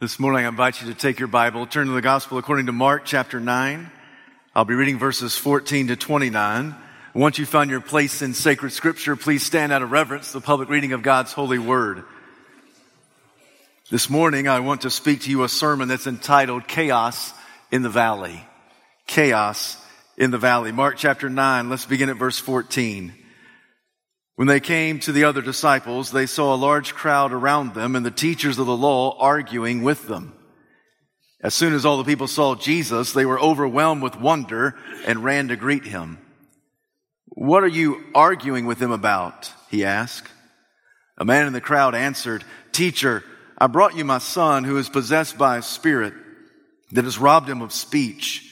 This 0.00 0.20
morning, 0.20 0.44
I 0.44 0.48
invite 0.48 0.80
you 0.80 0.86
to 0.86 0.94
take 0.94 1.18
your 1.18 1.26
Bible, 1.26 1.66
turn 1.66 1.88
to 1.88 1.92
the 1.92 2.00
Gospel 2.00 2.38
according 2.38 2.66
to 2.66 2.72
Mark 2.72 3.04
chapter 3.04 3.40
9. 3.40 3.90
I'll 4.54 4.64
be 4.64 4.74
reading 4.74 4.96
verses 4.96 5.36
14 5.36 5.88
to 5.88 5.96
29. 5.96 6.76
Once 7.14 7.36
you 7.40 7.44
find 7.44 7.68
your 7.68 7.80
place 7.80 8.22
in 8.22 8.32
sacred 8.32 8.70
scripture, 8.70 9.16
please 9.16 9.42
stand 9.42 9.72
out 9.72 9.82
of 9.82 9.90
reverence 9.90 10.30
the 10.30 10.40
public 10.40 10.68
reading 10.68 10.92
of 10.92 11.02
God's 11.02 11.32
holy 11.32 11.58
word. 11.58 12.04
This 13.90 14.08
morning, 14.08 14.46
I 14.46 14.60
want 14.60 14.82
to 14.82 14.90
speak 14.90 15.22
to 15.22 15.32
you 15.32 15.42
a 15.42 15.48
sermon 15.48 15.88
that's 15.88 16.06
entitled 16.06 16.68
Chaos 16.68 17.32
in 17.72 17.82
the 17.82 17.90
Valley. 17.90 18.46
Chaos 19.08 19.84
in 20.16 20.30
the 20.30 20.38
Valley. 20.38 20.70
Mark 20.70 20.96
chapter 20.96 21.28
9, 21.28 21.68
let's 21.68 21.86
begin 21.86 22.08
at 22.08 22.18
verse 22.18 22.38
14. 22.38 23.12
When 24.38 24.46
they 24.46 24.60
came 24.60 25.00
to 25.00 25.10
the 25.10 25.24
other 25.24 25.42
disciples, 25.42 26.12
they 26.12 26.26
saw 26.26 26.54
a 26.54 26.64
large 26.64 26.94
crowd 26.94 27.32
around 27.32 27.74
them 27.74 27.96
and 27.96 28.06
the 28.06 28.12
teachers 28.12 28.56
of 28.60 28.66
the 28.66 28.76
law 28.76 29.18
arguing 29.18 29.82
with 29.82 30.06
them. 30.06 30.32
As 31.42 31.54
soon 31.54 31.74
as 31.74 31.84
all 31.84 31.98
the 31.98 32.04
people 32.04 32.28
saw 32.28 32.54
Jesus, 32.54 33.12
they 33.12 33.26
were 33.26 33.40
overwhelmed 33.40 34.00
with 34.00 34.14
wonder 34.14 34.76
and 35.04 35.24
ran 35.24 35.48
to 35.48 35.56
greet 35.56 35.84
him. 35.84 36.18
What 37.30 37.64
are 37.64 37.66
you 37.66 38.00
arguing 38.14 38.66
with 38.66 38.80
him 38.80 38.92
about? 38.92 39.52
He 39.72 39.84
asked. 39.84 40.30
A 41.16 41.24
man 41.24 41.48
in 41.48 41.52
the 41.52 41.60
crowd 41.60 41.96
answered, 41.96 42.44
Teacher, 42.70 43.24
I 43.60 43.66
brought 43.66 43.96
you 43.96 44.04
my 44.04 44.18
son 44.18 44.62
who 44.62 44.76
is 44.76 44.88
possessed 44.88 45.36
by 45.36 45.56
a 45.56 45.62
spirit 45.62 46.14
that 46.92 47.06
has 47.06 47.18
robbed 47.18 47.48
him 47.48 47.60
of 47.60 47.72
speech. 47.72 48.47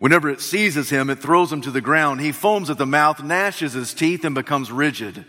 Whenever 0.00 0.28
it 0.28 0.40
seizes 0.40 0.90
him, 0.90 1.10
it 1.10 1.20
throws 1.20 1.52
him 1.52 1.60
to 1.60 1.70
the 1.70 1.80
ground. 1.80 2.20
He 2.20 2.32
foams 2.32 2.70
at 2.70 2.78
the 2.78 2.86
mouth, 2.86 3.22
gnashes 3.22 3.74
his 3.74 3.94
teeth, 3.94 4.24
and 4.24 4.34
becomes 4.34 4.72
rigid. 4.72 5.24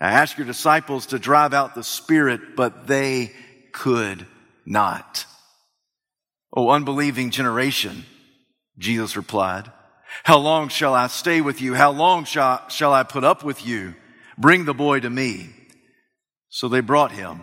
I 0.00 0.10
asked 0.10 0.38
your 0.38 0.46
disciples 0.46 1.06
to 1.06 1.18
drive 1.20 1.54
out 1.54 1.76
the 1.76 1.84
spirit, 1.84 2.56
but 2.56 2.88
they 2.88 3.30
could 3.72 4.26
not. 4.66 5.26
O 6.56 6.70
unbelieving 6.70 7.30
generation, 7.30 8.04
Jesus 8.78 9.16
replied, 9.16 9.70
how 10.22 10.38
long 10.38 10.68
shall 10.68 10.94
I 10.94 11.08
stay 11.08 11.40
with 11.40 11.60
you? 11.60 11.74
How 11.74 11.90
long 11.90 12.24
shall 12.24 12.92
I 12.92 13.02
put 13.02 13.24
up 13.24 13.44
with 13.44 13.66
you? 13.66 13.94
Bring 14.38 14.64
the 14.64 14.72
boy 14.74 15.00
to 15.00 15.10
me. 15.10 15.50
So 16.48 16.68
they 16.68 16.80
brought 16.80 17.12
him. 17.12 17.42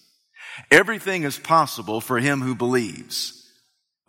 Everything 0.69 1.23
is 1.23 1.37
possible 1.37 2.01
for 2.01 2.19
him 2.19 2.41
who 2.41 2.55
believes. 2.55 3.37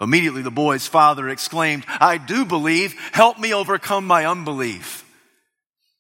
Immediately 0.01 0.43
the 0.43 0.51
boy's 0.51 0.87
father 0.87 1.29
exclaimed, 1.29 1.85
I 1.89 2.19
do 2.19 2.45
believe. 2.45 2.95
Help 3.13 3.39
me 3.39 3.55
overcome 3.55 4.07
my 4.07 4.27
unbelief. 4.27 5.05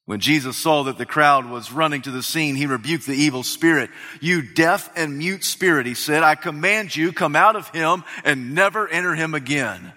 When 0.05 0.19
Jesus 0.19 0.57
saw 0.57 0.83
that 0.85 0.99
the 0.99 1.07
crowd 1.07 1.49
was 1.49 1.71
running 1.71 2.03
to 2.03 2.11
the 2.11 2.25
scene, 2.25 2.57
he 2.57 2.67
rebuked 2.67 3.07
the 3.07 3.15
evil 3.15 3.45
spirit. 3.45 3.91
You 4.21 4.43
deaf 4.43 4.91
and 4.97 5.19
mute 5.19 5.45
spirit, 5.45 5.87
he 5.87 5.95
said, 5.95 6.25
I 6.25 6.35
command 6.35 6.97
you, 6.97 7.13
come 7.13 7.37
out 7.37 7.55
of 7.55 7.69
him 7.69 8.03
and 8.25 8.55
never 8.55 8.89
enter 8.89 9.15
him 9.15 9.35
again. 9.35 9.93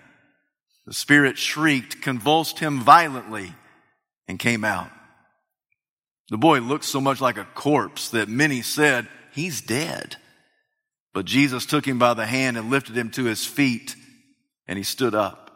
The 0.86 0.94
spirit 0.94 1.40
shrieked, 1.40 2.04
convulsed 2.04 2.60
him 2.60 2.82
violently, 2.82 3.56
and 4.28 4.38
came 4.38 4.64
out. 4.64 4.92
The 6.30 6.38
boy 6.38 6.60
looked 6.60 6.86
so 6.86 7.02
much 7.02 7.20
like 7.20 7.38
a 7.38 7.48
corpse 7.56 8.10
that 8.10 8.30
many 8.30 8.62
said, 8.62 9.08
he's 9.32 9.62
dead. 9.62 10.18
But 11.16 11.24
Jesus 11.24 11.66
took 11.66 11.88
him 11.88 11.98
by 11.98 12.14
the 12.14 12.26
hand 12.26 12.58
and 12.58 12.70
lifted 12.70 12.98
him 12.98 13.10
to 13.12 13.24
his 13.24 13.46
feet, 13.46 13.96
and 14.68 14.78
he 14.78 14.84
stood 14.84 15.16
up. 15.16 15.50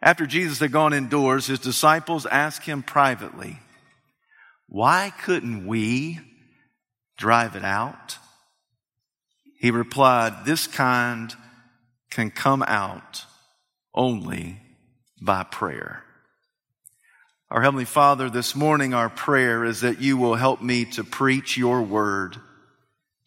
After 0.00 0.24
Jesus 0.24 0.60
had 0.60 0.70
gone 0.70 0.92
indoors, 0.92 1.48
his 1.48 1.58
disciples 1.58 2.26
asked 2.26 2.64
him 2.64 2.84
privately, 2.84 3.58
Why 4.68 5.12
couldn't 5.24 5.66
we 5.66 6.20
drive 7.18 7.56
it 7.56 7.64
out? 7.64 8.18
He 9.58 9.72
replied, 9.72 10.44
This 10.44 10.68
kind 10.68 11.34
can 12.08 12.30
come 12.30 12.62
out 12.68 13.24
only 13.96 14.60
by 15.20 15.42
prayer. 15.42 16.04
Our 17.50 17.62
Heavenly 17.62 17.84
Father, 17.84 18.30
this 18.30 18.54
morning 18.54 18.94
our 18.94 19.10
prayer 19.10 19.64
is 19.64 19.80
that 19.80 20.00
you 20.00 20.16
will 20.16 20.36
help 20.36 20.62
me 20.62 20.84
to 20.92 21.02
preach 21.02 21.56
your 21.56 21.82
word 21.82 22.36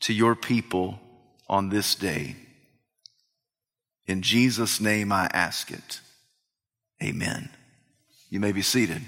to 0.02 0.14
your 0.14 0.34
people 0.34 1.02
on 1.50 1.70
this 1.70 1.96
day. 1.96 2.36
In 4.06 4.22
Jesus' 4.22 4.80
name 4.80 5.12
I 5.12 5.30
ask 5.34 5.72
it. 5.72 6.02
Amen. 7.02 7.50
You 8.30 8.40
may 8.40 8.52
be 8.52 8.62
seated. 8.62 9.02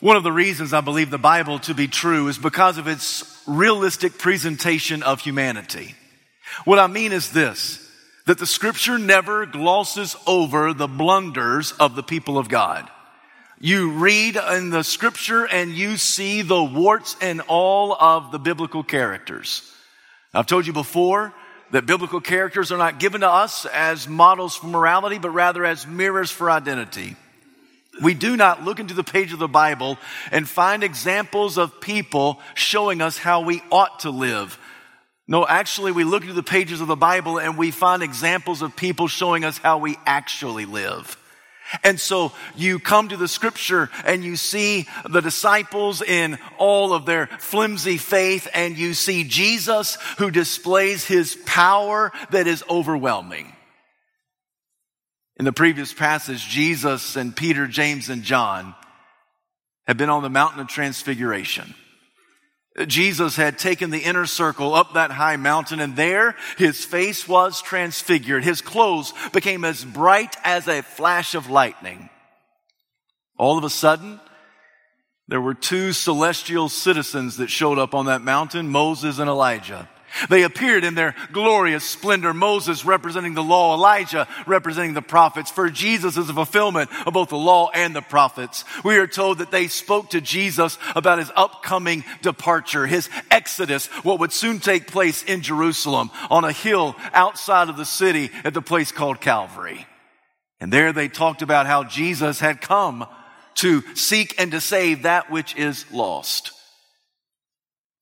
One 0.00 0.16
of 0.16 0.22
the 0.22 0.32
reasons 0.32 0.74
I 0.74 0.82
believe 0.82 1.08
the 1.08 1.16
Bible 1.16 1.58
to 1.60 1.72
be 1.72 1.88
true 1.88 2.28
is 2.28 2.36
because 2.36 2.76
of 2.76 2.86
its 2.86 3.42
realistic 3.46 4.18
presentation 4.18 5.02
of 5.02 5.20
humanity. 5.20 5.94
What 6.66 6.78
I 6.78 6.88
mean 6.88 7.12
is 7.12 7.32
this, 7.32 7.80
that 8.26 8.38
the 8.38 8.46
scripture 8.46 8.98
never 8.98 9.46
glosses 9.46 10.14
over 10.26 10.74
the 10.74 10.88
blunders 10.88 11.72
of 11.72 11.96
the 11.96 12.02
people 12.02 12.36
of 12.36 12.50
God. 12.50 12.90
You 13.60 13.92
read 13.92 14.36
in 14.36 14.70
the 14.70 14.82
scripture 14.82 15.46
and 15.46 15.72
you 15.72 15.96
see 15.96 16.42
the 16.42 16.62
warts 16.62 17.16
and 17.20 17.40
all 17.42 17.94
of 17.94 18.32
the 18.32 18.38
biblical 18.38 18.82
characters. 18.82 19.70
I've 20.32 20.46
told 20.46 20.66
you 20.66 20.72
before 20.72 21.32
that 21.70 21.86
biblical 21.86 22.20
characters 22.20 22.72
are 22.72 22.78
not 22.78 22.98
given 23.00 23.22
to 23.22 23.30
us 23.30 23.66
as 23.66 24.08
models 24.08 24.56
for 24.56 24.66
morality, 24.66 25.18
but 25.18 25.30
rather 25.30 25.64
as 25.64 25.86
mirrors 25.86 26.30
for 26.30 26.50
identity. 26.50 27.16
We 28.02 28.14
do 28.14 28.36
not 28.36 28.64
look 28.64 28.80
into 28.80 28.94
the 28.94 29.04
page 29.04 29.32
of 29.32 29.38
the 29.38 29.48
Bible 29.48 29.98
and 30.32 30.48
find 30.48 30.82
examples 30.82 31.56
of 31.56 31.80
people 31.80 32.40
showing 32.54 33.00
us 33.00 33.16
how 33.16 33.42
we 33.42 33.62
ought 33.70 34.00
to 34.00 34.10
live. 34.10 34.58
No, 35.28 35.46
actually, 35.46 35.92
we 35.92 36.04
look 36.04 36.22
into 36.22 36.34
the 36.34 36.42
pages 36.42 36.80
of 36.80 36.88
the 36.88 36.96
Bible 36.96 37.38
and 37.38 37.56
we 37.56 37.70
find 37.70 38.02
examples 38.02 38.62
of 38.62 38.76
people 38.76 39.06
showing 39.06 39.44
us 39.44 39.58
how 39.58 39.78
we 39.78 39.96
actually 40.04 40.66
live. 40.66 41.16
And 41.82 41.98
so 41.98 42.32
you 42.56 42.78
come 42.78 43.08
to 43.08 43.16
the 43.16 43.28
scripture 43.28 43.90
and 44.04 44.22
you 44.22 44.36
see 44.36 44.86
the 45.08 45.20
disciples 45.20 46.02
in 46.02 46.38
all 46.58 46.92
of 46.92 47.06
their 47.06 47.26
flimsy 47.26 47.96
faith 47.96 48.48
and 48.54 48.76
you 48.76 48.94
see 48.94 49.24
Jesus 49.24 49.96
who 50.18 50.30
displays 50.30 51.04
his 51.04 51.36
power 51.46 52.12
that 52.30 52.46
is 52.46 52.62
overwhelming. 52.68 53.54
In 55.36 55.44
the 55.44 55.52
previous 55.52 55.92
passage, 55.92 56.46
Jesus 56.48 57.16
and 57.16 57.34
Peter, 57.34 57.66
James, 57.66 58.08
and 58.08 58.22
John 58.22 58.74
had 59.86 59.96
been 59.96 60.10
on 60.10 60.22
the 60.22 60.30
mountain 60.30 60.60
of 60.60 60.68
transfiguration. 60.68 61.74
Jesus 62.86 63.36
had 63.36 63.56
taken 63.56 63.90
the 63.90 64.02
inner 64.02 64.26
circle 64.26 64.74
up 64.74 64.94
that 64.94 65.12
high 65.12 65.36
mountain 65.36 65.78
and 65.78 65.94
there 65.94 66.34
his 66.58 66.84
face 66.84 67.28
was 67.28 67.62
transfigured. 67.62 68.42
His 68.42 68.60
clothes 68.60 69.14
became 69.32 69.64
as 69.64 69.84
bright 69.84 70.36
as 70.42 70.66
a 70.66 70.82
flash 70.82 71.36
of 71.36 71.48
lightning. 71.48 72.10
All 73.38 73.58
of 73.58 73.64
a 73.64 73.70
sudden, 73.70 74.20
there 75.28 75.40
were 75.40 75.54
two 75.54 75.92
celestial 75.92 76.68
citizens 76.68 77.36
that 77.36 77.48
showed 77.48 77.78
up 77.78 77.94
on 77.94 78.06
that 78.06 78.22
mountain, 78.22 78.68
Moses 78.68 79.18
and 79.18 79.30
Elijah. 79.30 79.88
They 80.28 80.42
appeared 80.42 80.84
in 80.84 80.94
their 80.94 81.14
glorious 81.32 81.84
splendor. 81.84 82.32
Moses 82.32 82.84
representing 82.84 83.34
the 83.34 83.42
law, 83.42 83.74
Elijah 83.74 84.28
representing 84.46 84.94
the 84.94 85.02
prophets. 85.02 85.50
For 85.50 85.70
Jesus 85.70 86.16
is 86.16 86.28
a 86.28 86.34
fulfillment 86.34 86.90
of 87.06 87.14
both 87.14 87.30
the 87.30 87.36
law 87.36 87.70
and 87.74 87.94
the 87.94 88.02
prophets. 88.02 88.64
We 88.84 88.96
are 88.98 89.06
told 89.06 89.38
that 89.38 89.50
they 89.50 89.68
spoke 89.68 90.10
to 90.10 90.20
Jesus 90.20 90.78
about 90.94 91.18
his 91.18 91.30
upcoming 91.34 92.04
departure, 92.22 92.86
his 92.86 93.08
exodus, 93.30 93.86
what 94.04 94.20
would 94.20 94.32
soon 94.32 94.60
take 94.60 94.86
place 94.86 95.22
in 95.22 95.42
Jerusalem 95.42 96.10
on 96.30 96.44
a 96.44 96.52
hill 96.52 96.96
outside 97.12 97.68
of 97.68 97.76
the 97.76 97.84
city 97.84 98.30
at 98.44 98.54
the 98.54 98.62
place 98.62 98.92
called 98.92 99.20
Calvary. 99.20 99.86
And 100.60 100.72
there 100.72 100.92
they 100.92 101.08
talked 101.08 101.42
about 101.42 101.66
how 101.66 101.84
Jesus 101.84 102.40
had 102.40 102.60
come 102.60 103.06
to 103.56 103.82
seek 103.94 104.34
and 104.38 104.50
to 104.52 104.60
save 104.60 105.02
that 105.02 105.30
which 105.30 105.56
is 105.56 105.84
lost. 105.92 106.52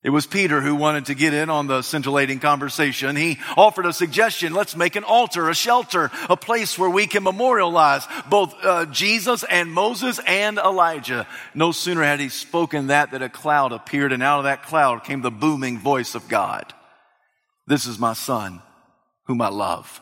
It 0.03 0.09
was 0.09 0.27
Peter 0.27 0.59
who 0.59 0.75
wanted 0.75 1.05
to 1.05 1.15
get 1.15 1.33
in 1.33 1.49
on 1.49 1.67
the 1.67 1.81
scintillating 1.81 2.39
conversation. 2.39 3.15
He 3.15 3.39
offered 3.55 3.85
a 3.85 3.93
suggestion. 3.93 4.53
Let's 4.53 4.75
make 4.75 4.97
an 4.97 5.05
altar, 5.05 5.49
a 5.49 5.55
shelter, 5.55 6.11
a 6.29 6.35
place 6.35 6.77
where 6.77 6.89
we 6.89 7.07
can 7.07 7.23
memorialize 7.23 8.05
both 8.29 8.53
uh, 8.63 8.85
Jesus 8.87 9.45
and 9.45 9.71
Moses 9.71 10.19
and 10.27 10.57
Elijah. 10.57 11.25
No 11.55 11.71
sooner 11.71 12.03
had 12.03 12.19
he 12.19 12.27
spoken 12.27 12.87
that 12.87 13.11
that 13.11 13.21
a 13.21 13.29
cloud 13.29 13.71
appeared 13.71 14.11
and 14.11 14.21
out 14.21 14.39
of 14.39 14.43
that 14.43 14.63
cloud 14.63 15.05
came 15.05 15.21
the 15.21 15.31
booming 15.31 15.79
voice 15.79 16.15
of 16.15 16.27
God. 16.27 16.73
This 17.65 17.85
is 17.85 17.97
my 17.97 18.11
son, 18.11 18.61
whom 19.27 19.41
I 19.41 19.47
love. 19.47 20.01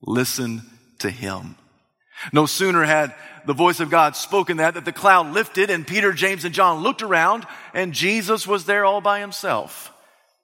Listen 0.00 0.62
to 1.00 1.10
him. 1.10 1.56
No 2.32 2.46
sooner 2.46 2.84
had 2.84 3.12
the 3.46 3.52
voice 3.54 3.80
of 3.80 3.90
God 3.90 4.16
spoken 4.16 4.58
that, 4.58 4.74
that 4.74 4.84
the 4.84 4.92
cloud 4.92 5.32
lifted 5.32 5.70
and 5.70 5.86
Peter, 5.86 6.12
James, 6.12 6.44
and 6.44 6.54
John 6.54 6.82
looked 6.82 7.02
around 7.02 7.46
and 7.72 7.92
Jesus 7.92 8.46
was 8.46 8.64
there 8.64 8.84
all 8.84 9.00
by 9.00 9.20
himself. 9.20 9.92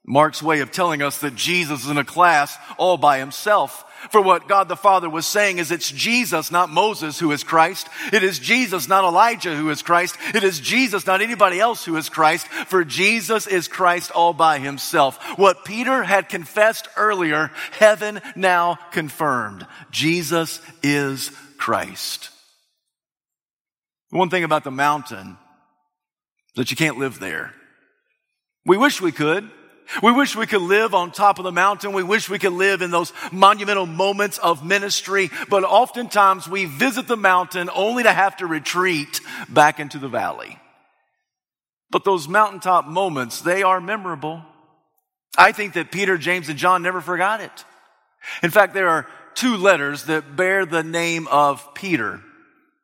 Mark's 0.05 0.43
way 0.43 0.61
of 0.61 0.73
telling 0.73 1.02
us 1.02 1.19
that 1.19 1.37
Jesus 1.37 1.85
is 1.85 1.91
in 1.91 1.99
a 1.99 2.05
class 2.05 2.56
all 2.79 2.97
by 2.97 3.19
himself. 3.19 3.85
For 4.11 4.23
what 4.23 4.49
God 4.49 4.69
the 4.69 4.76
Father 4.76 5.11
was 5.11 5.26
saying 5.26 5.58
is 5.58 5.70
it's 5.70 5.91
Jesus, 5.91 6.50
not 6.50 6.70
Moses, 6.70 7.19
who 7.19 7.31
is 7.32 7.44
Christ. 7.44 7.87
It 8.12 8.23
is 8.23 8.38
Jesus, 8.38 8.88
not 8.88 9.05
Elijah, 9.05 9.55
who 9.55 9.69
is 9.69 9.82
Christ. 9.82 10.17
It 10.35 10.43
is 10.43 10.58
Jesus, 10.58 11.06
not 11.06 11.20
anybody 11.20 11.61
else, 11.61 11.85
who 11.85 11.97
is 11.97 12.08
Christ. 12.08 12.49
For 12.49 12.82
Jesus 12.82 13.47
is 13.47 13.69
Christ 13.69 14.11
all 14.11 14.32
by 14.32 14.58
himself. 14.58 15.38
What 15.38 15.67
Peter 15.67 16.02
had 16.02 16.31
confessed 16.31 16.88
earlier, 16.97 17.52
heaven 17.73 18.23
now 18.35 18.79
confirmed. 18.91 19.67
Jesus 19.91 20.62
is 20.82 21.31
Christ. 21.58 22.31
One 24.11 24.31
thing 24.31 24.45
about 24.45 24.65
the 24.65 24.71
mountain 24.71 25.39
that 26.57 26.71
you 26.71 26.77
can't 26.77 26.99
live 26.99 27.21
there. 27.21 27.55
We 28.67 28.77
wish 28.77 29.01
we 29.01 29.12
could. 29.12 29.49
We 30.03 30.12
wish 30.12 30.37
we 30.37 30.47
could 30.47 30.62
live 30.62 30.95
on 30.95 31.11
top 31.11 31.39
of 31.39 31.45
the 31.45 31.53
mountain. 31.53 31.93
We 31.93 32.03
wish 32.03 32.29
we 32.29 32.39
could 32.39 32.53
live 32.53 32.83
in 32.83 32.91
those 32.91 33.12
monumental 33.33 33.87
moments 33.87 34.39
of 34.39 34.65
ministry. 34.65 35.31
But 35.49 35.65
oftentimes 35.65 36.49
we 36.49 36.67
visit 36.67 37.09
the 37.09 37.17
mountain 37.17 37.71
only 37.75 38.05
to 38.05 38.12
have 38.12 38.37
to 38.37 38.47
retreat 38.47 39.21
back 39.49 39.81
into 39.81 39.99
the 39.99 40.09
valley. 40.09 40.59
But 41.91 42.05
those 42.05 42.29
mountaintop 42.29 42.87
moments, 42.87 43.41
they 43.41 43.62
are 43.62 43.81
memorable. 43.81 44.43
I 45.37 45.53
think 45.53 45.75
that 45.75 45.91
Peter, 45.91 46.19
James, 46.19 46.49
and 46.49 46.59
John 46.59 46.83
never 46.83 47.01
forgot 47.01 47.41
it. 47.41 47.65
In 48.43 48.51
fact, 48.51 48.75
there 48.75 48.89
are 48.89 49.09
two 49.35 49.57
letters 49.57 50.05
that 50.05 50.37
bear 50.37 50.67
the 50.67 50.85
name 50.85 51.27
of 51.29 51.75
Peter 51.75 52.21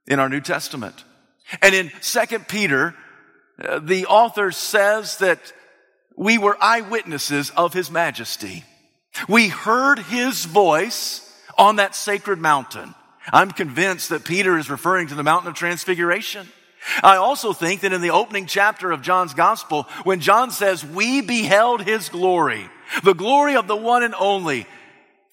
in 0.08 0.18
our 0.18 0.28
New 0.28 0.40
Testament. 0.40 1.04
And 1.62 1.74
in 1.74 1.92
Second 2.00 2.48
Peter, 2.48 2.94
uh, 3.62 3.78
the 3.78 4.06
author 4.06 4.50
says 4.52 5.18
that 5.18 5.52
we 6.16 6.38
were 6.38 6.56
eyewitnesses 6.60 7.50
of 7.50 7.72
his 7.72 7.90
majesty. 7.90 8.64
We 9.28 9.48
heard 9.48 9.98
his 9.98 10.44
voice 10.44 11.22
on 11.56 11.76
that 11.76 11.94
sacred 11.94 12.38
mountain. 12.38 12.94
I'm 13.32 13.50
convinced 13.50 14.10
that 14.10 14.24
Peter 14.24 14.58
is 14.58 14.70
referring 14.70 15.08
to 15.08 15.14
the 15.14 15.22
mountain 15.22 15.50
of 15.50 15.56
transfiguration. 15.56 16.46
I 17.02 17.16
also 17.16 17.52
think 17.52 17.80
that 17.80 17.92
in 17.92 18.00
the 18.00 18.10
opening 18.10 18.46
chapter 18.46 18.92
of 18.92 19.02
John's 19.02 19.34
gospel, 19.34 19.84
when 20.04 20.20
John 20.20 20.50
says, 20.50 20.84
we 20.84 21.20
beheld 21.20 21.82
his 21.82 22.08
glory, 22.08 22.68
the 23.02 23.14
glory 23.14 23.56
of 23.56 23.66
the 23.66 23.76
one 23.76 24.02
and 24.02 24.14
only, 24.14 24.66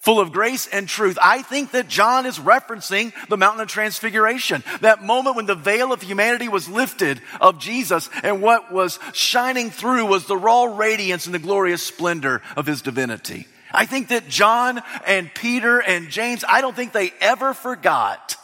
full 0.04 0.20
of 0.20 0.32
grace 0.32 0.66
and 0.66 0.86
truth. 0.86 1.16
I 1.20 1.40
think 1.40 1.70
that 1.70 1.88
John 1.88 2.26
is 2.26 2.38
referencing 2.38 3.12
the 3.28 3.38
mountain 3.38 3.62
of 3.62 3.68
transfiguration. 3.68 4.62
That 4.82 5.02
moment 5.02 5.34
when 5.34 5.46
the 5.46 5.54
veil 5.54 5.92
of 5.92 6.02
humanity 6.02 6.46
was 6.48 6.68
lifted 6.68 7.22
of 7.40 7.58
Jesus 7.58 8.10
and 8.22 8.42
what 8.42 8.70
was 8.70 8.98
shining 9.14 9.70
through 9.70 10.06
was 10.06 10.26
the 10.26 10.36
raw 10.36 10.64
radiance 10.64 11.24
and 11.24 11.34
the 11.34 11.38
glorious 11.38 11.82
splendor 11.82 12.42
of 12.54 12.66
his 12.66 12.82
divinity. 12.82 13.46
I 13.72 13.86
think 13.86 14.08
that 14.08 14.28
John 14.28 14.82
and 15.06 15.32
Peter 15.34 15.80
and 15.80 16.10
James, 16.10 16.44
I 16.46 16.60
don't 16.60 16.76
think 16.76 16.92
they 16.92 17.12
ever 17.20 17.54
forgot 17.54 18.36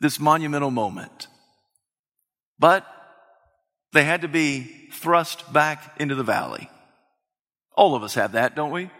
this 0.00 0.18
monumental 0.18 0.72
moment. 0.72 1.28
But 2.58 2.84
they 3.92 4.02
had 4.02 4.22
to 4.22 4.28
be 4.28 4.88
thrust 4.92 5.52
back 5.52 5.96
into 6.00 6.16
the 6.16 6.24
valley. 6.24 6.68
All 7.76 7.94
of 7.94 8.02
us 8.02 8.14
have 8.14 8.32
that, 8.32 8.56
don't 8.56 8.72
we? 8.72 8.90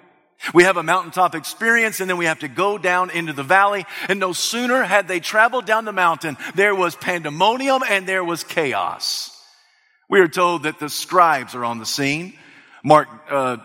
We 0.54 0.64
have 0.64 0.76
a 0.76 0.82
mountaintop 0.82 1.34
experience 1.34 2.00
and 2.00 2.10
then 2.10 2.16
we 2.16 2.26
have 2.26 2.40
to 2.40 2.48
go 2.48 2.78
down 2.78 3.10
into 3.10 3.32
the 3.32 3.42
valley. 3.42 3.84
And 4.08 4.18
no 4.18 4.32
sooner 4.32 4.82
had 4.82 5.08
they 5.08 5.20
traveled 5.20 5.66
down 5.66 5.84
the 5.84 5.92
mountain, 5.92 6.36
there 6.54 6.74
was 6.74 6.96
pandemonium 6.96 7.82
and 7.88 8.06
there 8.06 8.24
was 8.24 8.44
chaos. 8.44 9.30
We 10.08 10.20
are 10.20 10.28
told 10.28 10.64
that 10.64 10.78
the 10.78 10.88
scribes 10.88 11.54
are 11.54 11.64
on 11.64 11.78
the 11.78 11.86
scene. 11.86 12.34
Mark 12.84 13.08
uh, 13.30 13.58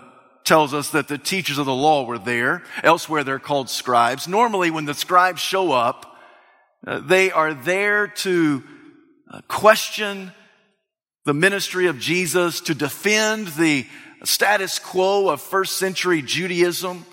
tells 0.43 0.73
us 0.73 0.91
that 0.91 1.07
the 1.07 1.17
teachers 1.17 1.57
of 1.57 1.65
the 1.65 1.73
law 1.73 2.05
were 2.05 2.19
there. 2.19 2.63
Elsewhere, 2.83 3.23
they're 3.23 3.39
called 3.39 3.69
scribes. 3.69 4.27
Normally, 4.27 4.71
when 4.71 4.85
the 4.85 4.93
scribes 4.93 5.41
show 5.41 5.71
up, 5.71 6.17
uh, 6.85 6.99
they 6.99 7.31
are 7.31 7.53
there 7.53 8.07
to 8.07 8.63
uh, 9.29 9.41
question 9.47 10.31
the 11.25 11.33
ministry 11.33 11.87
of 11.87 11.99
Jesus, 11.99 12.61
to 12.61 12.73
defend 12.73 13.47
the 13.49 13.85
status 14.23 14.79
quo 14.79 15.29
of 15.29 15.41
first 15.41 15.77
century 15.77 16.21
Judaism 16.21 17.05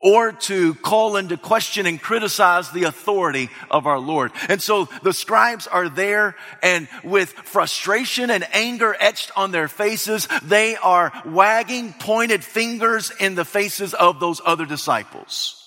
or 0.00 0.32
to 0.32 0.74
call 0.74 1.16
into 1.16 1.36
question 1.36 1.86
and 1.86 2.00
criticize 2.00 2.70
the 2.70 2.84
authority 2.84 3.48
of 3.70 3.86
our 3.86 3.98
Lord. 3.98 4.30
And 4.48 4.62
so 4.62 4.88
the 5.02 5.12
scribes 5.12 5.66
are 5.66 5.88
there 5.88 6.36
and 6.62 6.86
with 7.02 7.30
frustration 7.30 8.30
and 8.30 8.46
anger 8.52 8.94
etched 9.00 9.32
on 9.36 9.50
their 9.50 9.68
faces, 9.68 10.28
they 10.42 10.76
are 10.76 11.12
wagging 11.24 11.94
pointed 11.98 12.44
fingers 12.44 13.10
in 13.18 13.34
the 13.34 13.44
faces 13.44 13.94
of 13.94 14.20
those 14.20 14.40
other 14.44 14.66
disciples. 14.66 15.62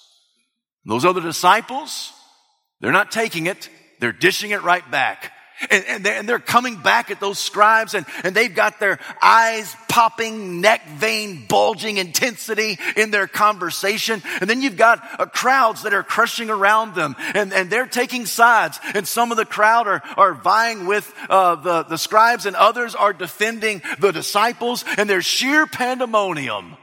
Those 0.86 1.06
other 1.06 1.22
disciples, 1.22 2.14
they're 2.80 2.92
not 2.92 3.12
taking 3.12 3.48
it, 3.48 3.70
they're 4.00 4.12
dishing 4.12 4.52
it 4.52 4.64
right 4.64 4.90
back. 4.90 5.34
And, 5.70 5.86
and, 5.86 6.06
they're, 6.06 6.20
and, 6.20 6.30
they're, 6.30 6.40
coming 6.40 6.78
back 6.78 7.12
at 7.12 7.20
those 7.20 7.38
scribes 7.38 7.94
and, 7.94 8.06
and 8.24 8.34
they've 8.34 8.54
got 8.54 8.80
their 8.80 8.98
eyes 9.22 9.76
popping, 9.90 10.62
neck 10.62 10.88
vein 10.88 11.46
bulging 11.48 11.98
intensity 11.98 12.80
in 12.96 13.12
their 13.12 13.28
conversation. 13.28 14.22
And 14.40 14.50
then 14.50 14.62
you've 14.62 14.78
got 14.78 15.04
uh, 15.20 15.26
crowds 15.26 15.84
that 15.84 15.94
are 15.94 16.04
crushing 16.04 16.50
around 16.50 16.96
them 16.96 17.16
and, 17.36 17.52
and 17.52 17.70
they're 17.70 17.88
taking 17.88 18.26
sides. 18.26 18.80
And 18.94 19.08
some 19.08 19.32
of 19.32 19.38
the 19.38 19.46
crowd 19.46 19.88
are, 19.88 20.02
are 20.16 20.34
vying 20.34 20.86
with 20.86 21.12
uh, 21.30 21.56
the, 21.56 21.84
the 21.84 21.98
scribes 21.98 22.46
and 22.46 22.56
others 22.56 22.96
are 22.96 23.12
defending 23.14 23.82
the 24.00 24.12
disciples 24.12 24.86
and 24.98 25.10
there's 25.10 25.26
sheer 25.26 25.68
pandemonium. 25.68 26.78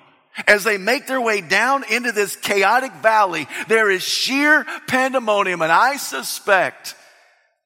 As 0.47 0.65
they 0.65 0.77
make 0.77 1.07
their 1.07 1.21
way 1.21 1.41
down 1.41 1.83
into 1.91 2.13
this 2.13 2.37
chaotic 2.37 2.93
valley, 2.97 3.49
there 3.69 3.91
is 3.91 4.03
sheer 4.03 4.67
pandemonium 4.87 5.63
and 5.63 5.73
I 5.73 5.97
suspect 5.97 6.95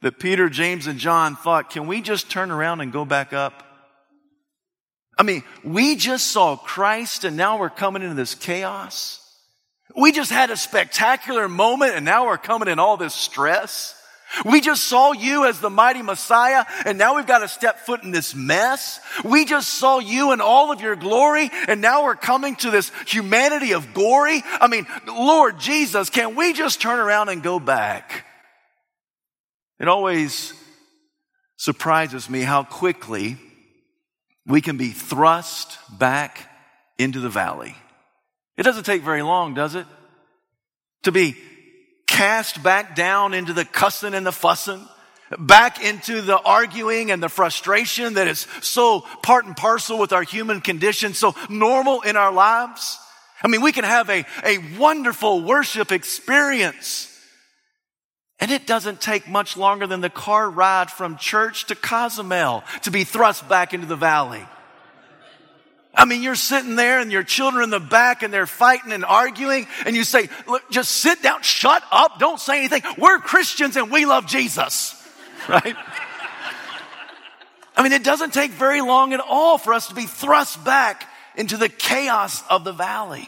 that 0.02 0.18
Peter, 0.18 0.48
James, 0.48 0.86
and 0.86 0.98
John 0.98 1.36
thought, 1.36 1.70
can 1.70 1.86
we 1.86 2.00
just 2.00 2.30
turn 2.30 2.50
around 2.50 2.80
and 2.80 2.92
go 2.92 3.04
back 3.04 3.32
up? 3.32 3.64
I 5.18 5.22
mean, 5.22 5.42
we 5.62 5.96
just 5.96 6.28
saw 6.28 6.56
Christ 6.56 7.24
and 7.24 7.36
now 7.36 7.58
we're 7.58 7.68
coming 7.68 8.02
into 8.02 8.14
this 8.14 8.34
chaos. 8.34 9.18
We 9.94 10.12
just 10.12 10.30
had 10.30 10.50
a 10.50 10.56
spectacular 10.56 11.48
moment 11.48 11.94
and 11.94 12.04
now 12.04 12.26
we're 12.26 12.38
coming 12.38 12.68
in 12.68 12.78
all 12.78 12.96
this 12.96 13.14
stress. 13.14 13.94
We 14.46 14.60
just 14.60 14.84
saw 14.84 15.12
you 15.12 15.44
as 15.44 15.60
the 15.60 15.68
mighty 15.68 16.00
Messiah 16.00 16.64
and 16.86 16.96
now 16.96 17.16
we've 17.16 17.26
got 17.26 17.40
to 17.40 17.48
step 17.48 17.80
foot 17.80 18.02
in 18.02 18.12
this 18.12 18.34
mess. 18.34 19.00
We 19.24 19.44
just 19.44 19.74
saw 19.74 19.98
you 19.98 20.32
in 20.32 20.40
all 20.40 20.72
of 20.72 20.80
your 20.80 20.96
glory 20.96 21.50
and 21.68 21.82
now 21.82 22.04
we're 22.04 22.14
coming 22.14 22.56
to 22.56 22.70
this 22.70 22.90
humanity 23.06 23.74
of 23.74 23.92
glory. 23.92 24.42
I 24.46 24.68
mean, 24.68 24.86
Lord 25.06 25.58
Jesus, 25.58 26.08
can 26.08 26.36
we 26.36 26.54
just 26.54 26.80
turn 26.80 26.98
around 26.98 27.28
and 27.28 27.42
go 27.42 27.60
back? 27.60 28.19
It 29.80 29.88
always 29.88 30.52
surprises 31.56 32.28
me 32.28 32.42
how 32.42 32.64
quickly 32.64 33.38
we 34.46 34.60
can 34.60 34.76
be 34.76 34.90
thrust 34.90 35.78
back 35.98 36.46
into 36.98 37.18
the 37.18 37.30
valley. 37.30 37.74
It 38.58 38.62
doesn't 38.62 38.84
take 38.84 39.02
very 39.02 39.22
long, 39.22 39.54
does 39.54 39.74
it? 39.74 39.86
To 41.04 41.12
be 41.12 41.34
cast 42.06 42.62
back 42.62 42.94
down 42.94 43.32
into 43.32 43.54
the 43.54 43.64
cussing 43.64 44.12
and 44.12 44.26
the 44.26 44.32
fussing, 44.32 44.86
back 45.38 45.82
into 45.82 46.20
the 46.20 46.38
arguing 46.38 47.10
and 47.10 47.22
the 47.22 47.30
frustration 47.30 48.14
that 48.14 48.28
is 48.28 48.46
so 48.60 49.00
part 49.22 49.46
and 49.46 49.56
parcel 49.56 49.98
with 49.98 50.12
our 50.12 50.24
human 50.24 50.60
condition, 50.60 51.14
so 51.14 51.34
normal 51.48 52.02
in 52.02 52.16
our 52.16 52.32
lives. 52.32 52.98
I 53.42 53.48
mean, 53.48 53.62
we 53.62 53.72
can 53.72 53.84
have 53.84 54.10
a, 54.10 54.26
a 54.44 54.58
wonderful 54.78 55.42
worship 55.42 55.90
experience 55.90 57.09
and 58.40 58.50
it 58.50 58.66
doesn't 58.66 59.00
take 59.00 59.28
much 59.28 59.56
longer 59.56 59.86
than 59.86 60.00
the 60.00 60.10
car 60.10 60.48
ride 60.48 60.90
from 60.90 61.16
church 61.16 61.66
to 61.66 61.74
Cozumel 61.74 62.64
to 62.82 62.90
be 62.90 63.04
thrust 63.04 63.48
back 63.48 63.74
into 63.74 63.86
the 63.86 63.96
valley. 63.96 64.42
I 65.94 66.04
mean, 66.04 66.22
you're 66.22 66.36
sitting 66.36 66.76
there 66.76 67.00
and 67.00 67.12
your 67.12 67.22
children 67.22 67.64
in 67.64 67.70
the 67.70 67.80
back 67.80 68.22
and 68.22 68.32
they're 68.32 68.46
fighting 68.46 68.92
and 68.92 69.04
arguing 69.04 69.66
and 69.84 69.94
you 69.94 70.04
say, 70.04 70.28
look, 70.46 70.70
just 70.70 70.92
sit 70.92 71.22
down, 71.22 71.42
shut 71.42 71.82
up, 71.90 72.18
don't 72.18 72.40
say 72.40 72.58
anything. 72.58 72.82
We're 72.96 73.18
Christians 73.18 73.76
and 73.76 73.90
we 73.90 74.06
love 74.06 74.26
Jesus. 74.26 74.96
Right? 75.48 75.74
I 77.74 77.82
mean, 77.82 77.92
it 77.92 78.04
doesn't 78.04 78.34
take 78.34 78.50
very 78.50 78.82
long 78.82 79.14
at 79.14 79.20
all 79.20 79.56
for 79.56 79.72
us 79.72 79.88
to 79.88 79.94
be 79.94 80.04
thrust 80.04 80.62
back 80.66 81.08
into 81.34 81.56
the 81.56 81.70
chaos 81.70 82.44
of 82.50 82.62
the 82.62 82.72
valley. 82.72 83.26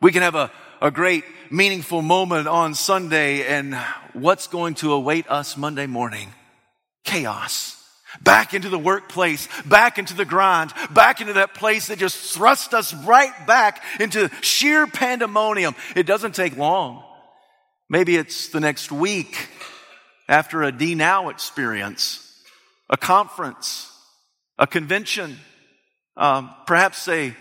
We 0.00 0.10
can 0.10 0.22
have 0.22 0.34
a, 0.34 0.50
a 0.80 0.90
great 0.90 1.24
meaningful 1.52 2.00
moment 2.00 2.48
on 2.48 2.74
Sunday 2.74 3.46
and 3.46 3.74
what's 4.14 4.46
going 4.46 4.72
to 4.72 4.94
await 4.94 5.28
us 5.28 5.54
Monday 5.54 5.86
morning? 5.86 6.32
Chaos. 7.04 7.78
back 8.20 8.54
into 8.54 8.68
the 8.68 8.78
workplace, 8.78 9.48
back 9.64 9.98
into 9.98 10.14
the 10.14 10.24
grind, 10.24 10.72
back 10.90 11.20
into 11.20 11.34
that 11.34 11.54
place 11.54 11.88
that 11.88 11.98
just 11.98 12.34
thrust 12.34 12.74
us 12.74 12.92
right 13.04 13.46
back 13.46 13.82
into 14.00 14.30
sheer 14.40 14.86
pandemonium. 14.86 15.74
It 15.96 16.06
doesn't 16.06 16.34
take 16.34 16.56
long. 16.56 17.02
Maybe 17.88 18.16
it's 18.16 18.48
the 18.48 18.60
next 18.60 18.92
week 18.92 19.48
after 20.28 20.62
a 20.62 20.72
D 20.72 20.94
Now 20.94 21.28
experience, 21.28 22.20
a 22.88 22.96
conference, 22.96 23.90
a 24.58 24.66
convention, 24.66 25.38
um, 26.16 26.54
perhaps 26.66 27.06
a, 27.08 27.34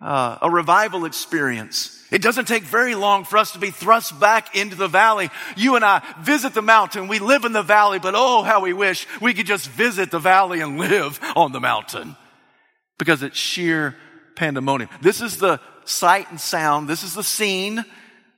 uh, 0.00 0.38
a 0.42 0.50
revival 0.50 1.04
experience. 1.04 1.90
It 2.10 2.22
doesn't 2.22 2.46
take 2.46 2.62
very 2.62 2.94
long 2.94 3.24
for 3.24 3.38
us 3.38 3.52
to 3.52 3.58
be 3.58 3.70
thrust 3.70 4.18
back 4.20 4.54
into 4.54 4.76
the 4.76 4.88
valley. 4.88 5.30
You 5.56 5.76
and 5.76 5.84
I 5.84 6.02
visit 6.20 6.54
the 6.54 6.62
mountain. 6.62 7.08
We 7.08 7.18
live 7.18 7.44
in 7.44 7.52
the 7.52 7.62
valley, 7.62 7.98
but 7.98 8.14
oh, 8.16 8.42
how 8.42 8.60
we 8.60 8.72
wish 8.72 9.06
we 9.20 9.34
could 9.34 9.46
just 9.46 9.68
visit 9.68 10.10
the 10.10 10.18
valley 10.18 10.60
and 10.60 10.78
live 10.78 11.18
on 11.34 11.52
the 11.52 11.60
mountain 11.60 12.16
because 12.98 13.22
it's 13.22 13.36
sheer 13.36 13.96
pandemonium. 14.36 14.90
This 15.00 15.20
is 15.20 15.38
the 15.38 15.60
sight 15.84 16.30
and 16.30 16.40
sound. 16.40 16.88
This 16.88 17.02
is 17.02 17.14
the 17.14 17.22
scene 17.22 17.84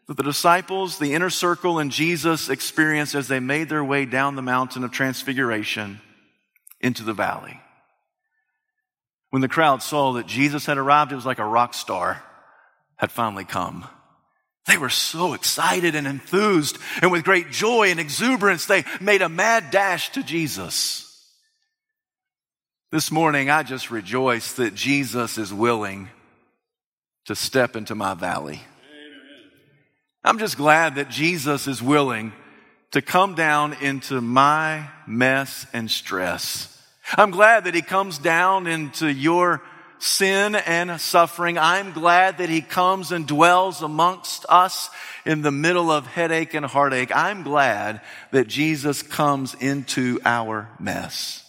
that 0.09 0.17
the 0.17 0.23
disciples, 0.23 0.99
the 0.99 1.15
inner 1.15 1.31
circle, 1.31 1.79
and 1.79 1.91
Jesus 1.91 2.49
experienced 2.49 3.15
as 3.15 3.29
they 3.29 3.41
made 3.41 3.69
their 3.69 3.85
way 3.85 4.05
down 4.05 4.37
the 4.37 4.43
mountain 4.43 4.85
of 4.85 4.93
transfiguration 4.93 6.01
into 6.81 7.03
the 7.03 7.15
valley. 7.15 7.61
When 9.37 9.43
the 9.43 9.49
crowd 9.49 9.83
saw 9.83 10.15
that 10.15 10.27
Jesus 10.27 10.65
had 10.65 10.79
arrived, 10.79 11.13
it 11.13 11.17
was 11.17 11.27
like 11.27 11.39
a 11.39 11.45
rock 11.45 11.75
star 11.75 12.23
had 12.97 13.13
finally 13.13 13.45
come. 13.45 13.87
They 14.65 14.79
were 14.79 14.89
so 14.89 15.35
excited 15.35 15.95
and 15.95 16.07
enthused, 16.07 16.79
and 17.03 17.13
with 17.13 17.23
great 17.23 17.51
joy 17.51 17.91
and 17.91 18.01
exuberance, 18.01 18.65
they 18.65 18.87
made 18.99 19.21
a 19.21 19.29
mad 19.29 19.71
dash 19.71 20.09
to 20.13 20.23
Jesus. 20.23 21.23
This 22.91 23.11
morning, 23.11 23.51
I 23.51 23.63
just 23.63 23.91
rejoice 23.91 24.55
that 24.55 24.75
Jesus 24.75 25.37
is 25.37 25.53
willing 25.53 26.09
to 27.27 27.35
step 27.35 27.77
into 27.77 27.95
my 27.95 28.15
valley. 28.15 28.63
I'm 30.25 30.39
just 30.39 30.57
glad 30.57 30.95
that 30.95 31.11
Jesus 31.11 31.69
is 31.69 31.83
willing 31.83 32.33
to 32.93 33.03
come 33.03 33.35
down 33.35 33.75
into 33.83 34.23
my 34.23 34.89
mess 35.07 35.67
and 35.75 35.91
stress. 35.91 36.76
I'm 37.17 37.31
glad 37.31 37.65
that 37.65 37.75
he 37.75 37.83
comes 37.83 38.19
down 38.19 38.67
into 38.67 39.13
your 39.13 39.63
sin 39.99 40.55
and 40.55 41.01
suffering. 41.01 41.59
I'm 41.59 41.93
glad 41.93 42.39
that 42.39 42.49
he 42.49 42.61
comes 42.61 43.13
and 43.13 43.27
dwells 43.27 43.83
amongst 43.83 44.45
us 44.49 44.91
in 45.25 45.43
the 45.43 45.53
middle 45.53 45.91
of 45.91 46.07
headache 46.07 46.55
and 46.55 46.67
heartache. 46.67 47.15
I'm 47.15 47.43
glad 47.43 48.01
that 48.33 48.49
Jesus 48.49 49.03
comes 49.03 49.55
into 49.55 50.19
our 50.25 50.69
mess. 50.79 51.45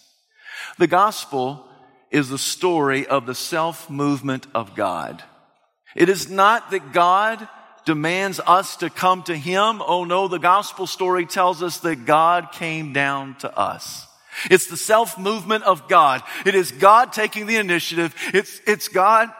The 0.77 0.87
gospel 0.87 1.65
is 2.11 2.29
the 2.29 2.37
story 2.37 3.07
of 3.07 3.25
the 3.25 3.35
self 3.35 3.89
movement 3.89 4.47
of 4.53 4.75
God. 4.75 5.23
It 5.95 6.09
is 6.09 6.29
not 6.29 6.71
that 6.71 6.93
God 6.93 7.47
demands 7.85 8.39
us 8.45 8.77
to 8.77 8.89
come 8.89 9.23
to 9.23 9.35
Him. 9.35 9.81
Oh 9.85 10.03
no, 10.03 10.27
the 10.27 10.39
gospel 10.39 10.87
story 10.87 11.25
tells 11.25 11.63
us 11.63 11.79
that 11.79 12.05
God 12.05 12.51
came 12.51 12.93
down 12.93 13.35
to 13.39 13.57
us. 13.57 14.06
It's 14.49 14.67
the 14.67 14.77
self 14.77 15.17
movement 15.17 15.63
of 15.63 15.87
God. 15.87 16.23
It 16.45 16.55
is 16.55 16.71
God 16.71 17.13
taking 17.13 17.47
the 17.47 17.57
initiative. 17.57 18.15
It's, 18.33 18.61
it's 18.65 18.87
God 18.87 19.31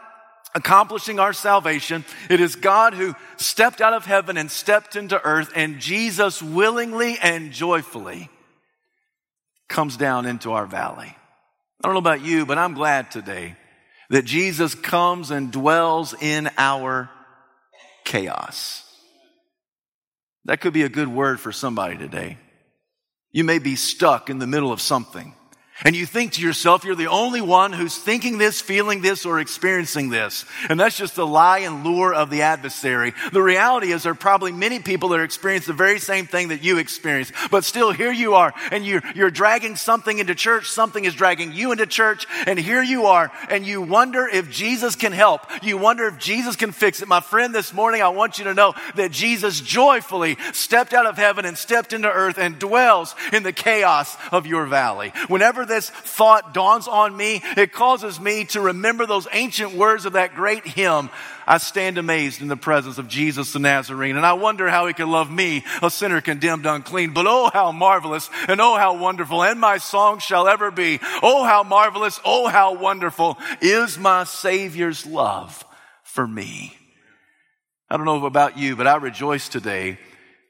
accomplishing 0.54 1.18
our 1.18 1.32
salvation. 1.32 2.04
It 2.30 2.40
is 2.40 2.56
God 2.56 2.94
who 2.94 3.14
stepped 3.36 3.80
out 3.80 3.92
of 3.92 4.06
heaven 4.06 4.36
and 4.36 4.50
stepped 4.50 4.96
into 4.96 5.22
earth 5.22 5.52
and 5.54 5.78
Jesus 5.78 6.42
willingly 6.42 7.16
and 7.22 7.52
joyfully 7.52 8.28
comes 9.68 9.96
down 9.96 10.26
into 10.26 10.52
our 10.52 10.66
valley. 10.66 11.14
I 11.82 11.86
don't 11.86 11.92
know 11.92 11.98
about 11.98 12.22
you, 12.22 12.46
but 12.46 12.58
I'm 12.58 12.74
glad 12.74 13.10
today 13.10 13.56
that 14.10 14.24
Jesus 14.24 14.74
comes 14.74 15.30
and 15.30 15.52
dwells 15.52 16.14
in 16.20 16.50
our 16.56 17.10
chaos. 18.04 18.84
That 20.46 20.60
could 20.60 20.72
be 20.72 20.82
a 20.82 20.88
good 20.88 21.08
word 21.08 21.40
for 21.40 21.52
somebody 21.52 21.96
today. 21.98 22.38
You 23.38 23.44
may 23.44 23.60
be 23.60 23.76
stuck 23.76 24.30
in 24.30 24.40
the 24.40 24.48
middle 24.48 24.72
of 24.72 24.80
something. 24.80 25.32
And 25.84 25.94
you 25.94 26.06
think 26.06 26.32
to 26.32 26.42
yourself, 26.42 26.84
you're 26.84 26.94
the 26.94 27.06
only 27.06 27.40
one 27.40 27.72
who's 27.72 27.96
thinking 27.96 28.38
this, 28.38 28.60
feeling 28.60 29.00
this, 29.00 29.24
or 29.24 29.38
experiencing 29.38 30.08
this. 30.08 30.44
And 30.68 30.78
that's 30.78 30.96
just 30.96 31.14
the 31.14 31.26
lie 31.26 31.60
and 31.60 31.84
lure 31.84 32.12
of 32.12 32.30
the 32.30 32.42
adversary. 32.42 33.12
The 33.32 33.42
reality 33.42 33.92
is 33.92 34.02
there 34.02 34.12
are 34.12 34.16
probably 34.16 34.52
many 34.52 34.80
people 34.80 35.10
that 35.10 35.20
are 35.20 35.24
experiencing 35.24 35.72
the 35.72 35.76
very 35.76 36.00
same 36.00 36.26
thing 36.26 36.48
that 36.48 36.64
you 36.64 36.78
experience. 36.78 37.32
But 37.50 37.64
still, 37.64 37.92
here 37.92 38.12
you 38.12 38.34
are, 38.34 38.52
and 38.72 38.84
you're, 38.84 39.02
you're 39.14 39.30
dragging 39.30 39.76
something 39.76 40.18
into 40.18 40.34
church, 40.34 40.68
something 40.68 41.04
is 41.04 41.14
dragging 41.14 41.52
you 41.52 41.70
into 41.72 41.86
church, 41.86 42.26
and 42.46 42.58
here 42.58 42.82
you 42.82 43.06
are, 43.06 43.30
and 43.48 43.66
you 43.66 43.80
wonder 43.82 44.26
if 44.26 44.50
Jesus 44.50 44.96
can 44.96 45.12
help. 45.12 45.42
You 45.62 45.78
wonder 45.78 46.06
if 46.06 46.18
Jesus 46.18 46.56
can 46.56 46.72
fix 46.72 47.02
it. 47.02 47.08
My 47.08 47.20
friend, 47.20 47.54
this 47.54 47.72
morning, 47.72 48.02
I 48.02 48.08
want 48.08 48.38
you 48.38 48.44
to 48.44 48.54
know 48.54 48.74
that 48.96 49.12
Jesus 49.12 49.60
joyfully 49.60 50.36
stepped 50.52 50.92
out 50.92 51.06
of 51.06 51.16
heaven 51.16 51.44
and 51.44 51.56
stepped 51.56 51.92
into 51.92 52.10
earth 52.10 52.38
and 52.38 52.58
dwells 52.58 53.14
in 53.32 53.42
the 53.42 53.52
chaos 53.52 54.16
of 54.32 54.46
your 54.46 54.66
valley. 54.66 55.12
Whenever 55.28 55.67
this 55.68 55.90
thought 55.90 56.52
dawns 56.54 56.88
on 56.88 57.16
me, 57.16 57.42
it 57.56 57.72
causes 57.72 58.18
me 58.18 58.44
to 58.46 58.60
remember 58.60 59.06
those 59.06 59.28
ancient 59.32 59.74
words 59.74 60.04
of 60.04 60.14
that 60.14 60.34
great 60.34 60.66
hymn. 60.66 61.10
I 61.46 61.58
stand 61.58 61.96
amazed 61.96 62.42
in 62.42 62.48
the 62.48 62.56
presence 62.56 62.98
of 62.98 63.08
Jesus 63.08 63.52
the 63.52 63.58
Nazarene, 63.58 64.16
and 64.16 64.26
I 64.26 64.34
wonder 64.34 64.68
how 64.68 64.86
he 64.86 64.92
can 64.92 65.10
love 65.10 65.30
me, 65.30 65.64
a 65.82 65.90
sinner 65.90 66.20
condemned 66.20 66.66
unclean. 66.66 67.14
But 67.14 67.26
oh, 67.26 67.50
how 67.52 67.72
marvelous, 67.72 68.28
and 68.48 68.60
oh, 68.60 68.76
how 68.76 68.98
wonderful, 68.98 69.42
and 69.42 69.60
my 69.60 69.78
song 69.78 70.18
shall 70.18 70.48
ever 70.48 70.70
be. 70.70 70.98
Oh, 71.22 71.44
how 71.44 71.62
marvelous, 71.62 72.20
oh, 72.24 72.48
how 72.48 72.74
wonderful 72.74 73.38
is 73.60 73.98
my 73.98 74.24
Savior's 74.24 75.06
love 75.06 75.64
for 76.02 76.26
me. 76.26 76.76
I 77.88 77.96
don't 77.96 78.06
know 78.06 78.26
about 78.26 78.58
you, 78.58 78.76
but 78.76 78.86
I 78.86 78.96
rejoice 78.96 79.48
today 79.48 79.98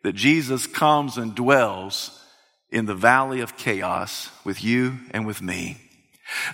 that 0.02 0.14
Jesus 0.14 0.66
comes 0.66 1.16
and 1.18 1.34
dwells 1.34 2.17
in 2.70 2.86
the 2.86 2.94
valley 2.94 3.40
of 3.40 3.56
chaos 3.56 4.30
with 4.44 4.62
you 4.62 4.98
and 5.10 5.26
with 5.26 5.40
me. 5.40 5.78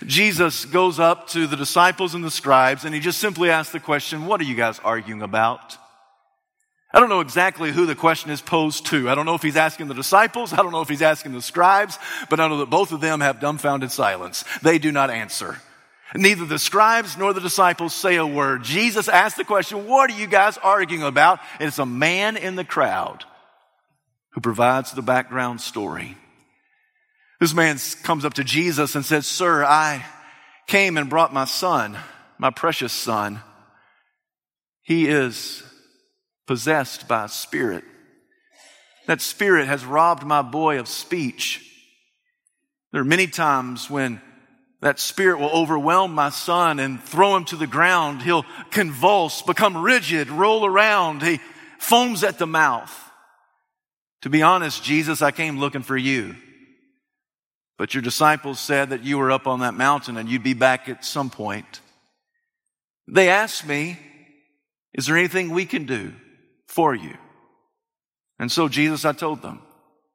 Jesus 0.05 0.65
goes 0.65 0.99
up 0.99 1.27
to 1.29 1.47
the 1.47 1.57
disciples 1.57 2.15
and 2.15 2.23
the 2.23 2.31
scribes 2.31 2.85
and 2.85 2.95
he 2.95 3.01
just 3.01 3.19
simply 3.19 3.49
asks 3.49 3.73
the 3.73 3.79
question, 3.79 4.25
what 4.25 4.39
are 4.39 4.45
you 4.45 4.55
guys 4.55 4.79
arguing 4.79 5.21
about? 5.21 5.77
I 6.93 7.01
don't 7.01 7.09
know 7.09 7.19
exactly 7.19 7.73
who 7.73 7.85
the 7.85 7.95
question 7.95 8.31
is 8.31 8.41
posed 8.41 8.85
to. 8.87 9.09
I 9.09 9.15
don't 9.15 9.25
know 9.25 9.35
if 9.35 9.41
he's 9.41 9.57
asking 9.57 9.89
the 9.89 9.93
disciples. 9.93 10.53
I 10.53 10.57
don't 10.57 10.71
know 10.71 10.81
if 10.81 10.87
he's 10.87 11.01
asking 11.01 11.33
the 11.33 11.41
scribes, 11.41 11.99
but 12.29 12.39
I 12.39 12.47
know 12.47 12.59
that 12.59 12.69
both 12.69 12.93
of 12.93 13.01
them 13.01 13.19
have 13.19 13.41
dumbfounded 13.41 13.91
silence. 13.91 14.45
They 14.61 14.79
do 14.79 14.93
not 14.93 15.09
answer. 15.09 15.59
Neither 16.15 16.45
the 16.45 16.59
scribes 16.59 17.17
nor 17.17 17.33
the 17.33 17.41
disciples 17.41 17.93
say 17.93 18.15
a 18.15 18.25
word. 18.25 18.63
Jesus 18.63 19.09
asks 19.09 19.37
the 19.37 19.43
question, 19.43 19.87
what 19.87 20.09
are 20.09 20.17
you 20.17 20.27
guys 20.27 20.57
arguing 20.57 21.03
about? 21.03 21.39
And 21.59 21.67
it's 21.67 21.79
a 21.79 21.85
man 21.85 22.37
in 22.37 22.55
the 22.55 22.63
crowd 22.63 23.25
who 24.35 24.41
provides 24.41 24.91
the 24.91 25.01
background 25.01 25.61
story. 25.61 26.17
This 27.39 27.53
man 27.53 27.77
comes 28.03 28.25
up 28.25 28.33
to 28.35 28.43
Jesus 28.43 28.93
and 28.93 29.05
says, 29.05 29.25
Sir, 29.25 29.63
I 29.63 30.05
came 30.67 30.97
and 30.97 31.09
brought 31.09 31.33
my 31.33 31.45
son, 31.45 31.97
my 32.37 32.49
precious 32.49 32.91
son. 32.91 33.39
He 34.83 35.07
is 35.07 35.63
possessed 36.47 37.07
by 37.07 37.25
a 37.25 37.29
spirit. 37.29 37.85
That 39.07 39.21
spirit 39.21 39.67
has 39.67 39.85
robbed 39.85 40.23
my 40.23 40.41
boy 40.41 40.79
of 40.79 40.89
speech. 40.89 41.61
There 42.91 43.01
are 43.01 43.05
many 43.05 43.27
times 43.27 43.89
when 43.89 44.21
that 44.81 44.99
spirit 44.99 45.39
will 45.39 45.49
overwhelm 45.49 46.13
my 46.13 46.29
son 46.29 46.79
and 46.79 47.01
throw 47.01 47.37
him 47.37 47.45
to 47.45 47.55
the 47.55 47.67
ground. 47.67 48.21
He'll 48.21 48.45
convulse, 48.71 49.41
become 49.41 49.77
rigid, 49.77 50.29
roll 50.29 50.65
around. 50.65 51.23
He 51.23 51.39
foams 51.79 52.23
at 52.23 52.37
the 52.37 52.47
mouth. 52.47 53.04
To 54.25 54.29
be 54.31 54.41
honest, 54.41 54.83
Jesus, 54.83 55.21
I 55.21 55.29
came 55.29 55.59
looking 55.59 55.83
for 55.83 55.95
you. 55.95 56.35
But 57.77 57.93
your 57.93 58.01
disciples 58.01 58.59
said 58.59 58.89
that 58.89 59.03
you 59.03 59.19
were 59.19 59.31
up 59.31 59.45
on 59.45 59.59
that 59.59 59.75
mountain 59.75 60.17
and 60.17 60.27
you'd 60.27 60.41
be 60.41 60.55
back 60.55 60.89
at 60.89 61.05
some 61.05 61.29
point. 61.29 61.79
They 63.07 63.29
asked 63.29 63.67
me, 63.67 63.99
is 64.95 65.05
there 65.05 65.15
anything 65.15 65.51
we 65.51 65.67
can 65.67 65.85
do 65.85 66.11
for 66.65 66.95
you? 66.95 67.15
And 68.39 68.51
so 68.51 68.67
Jesus, 68.67 69.05
I 69.05 69.11
told 69.11 69.43
them 69.43 69.61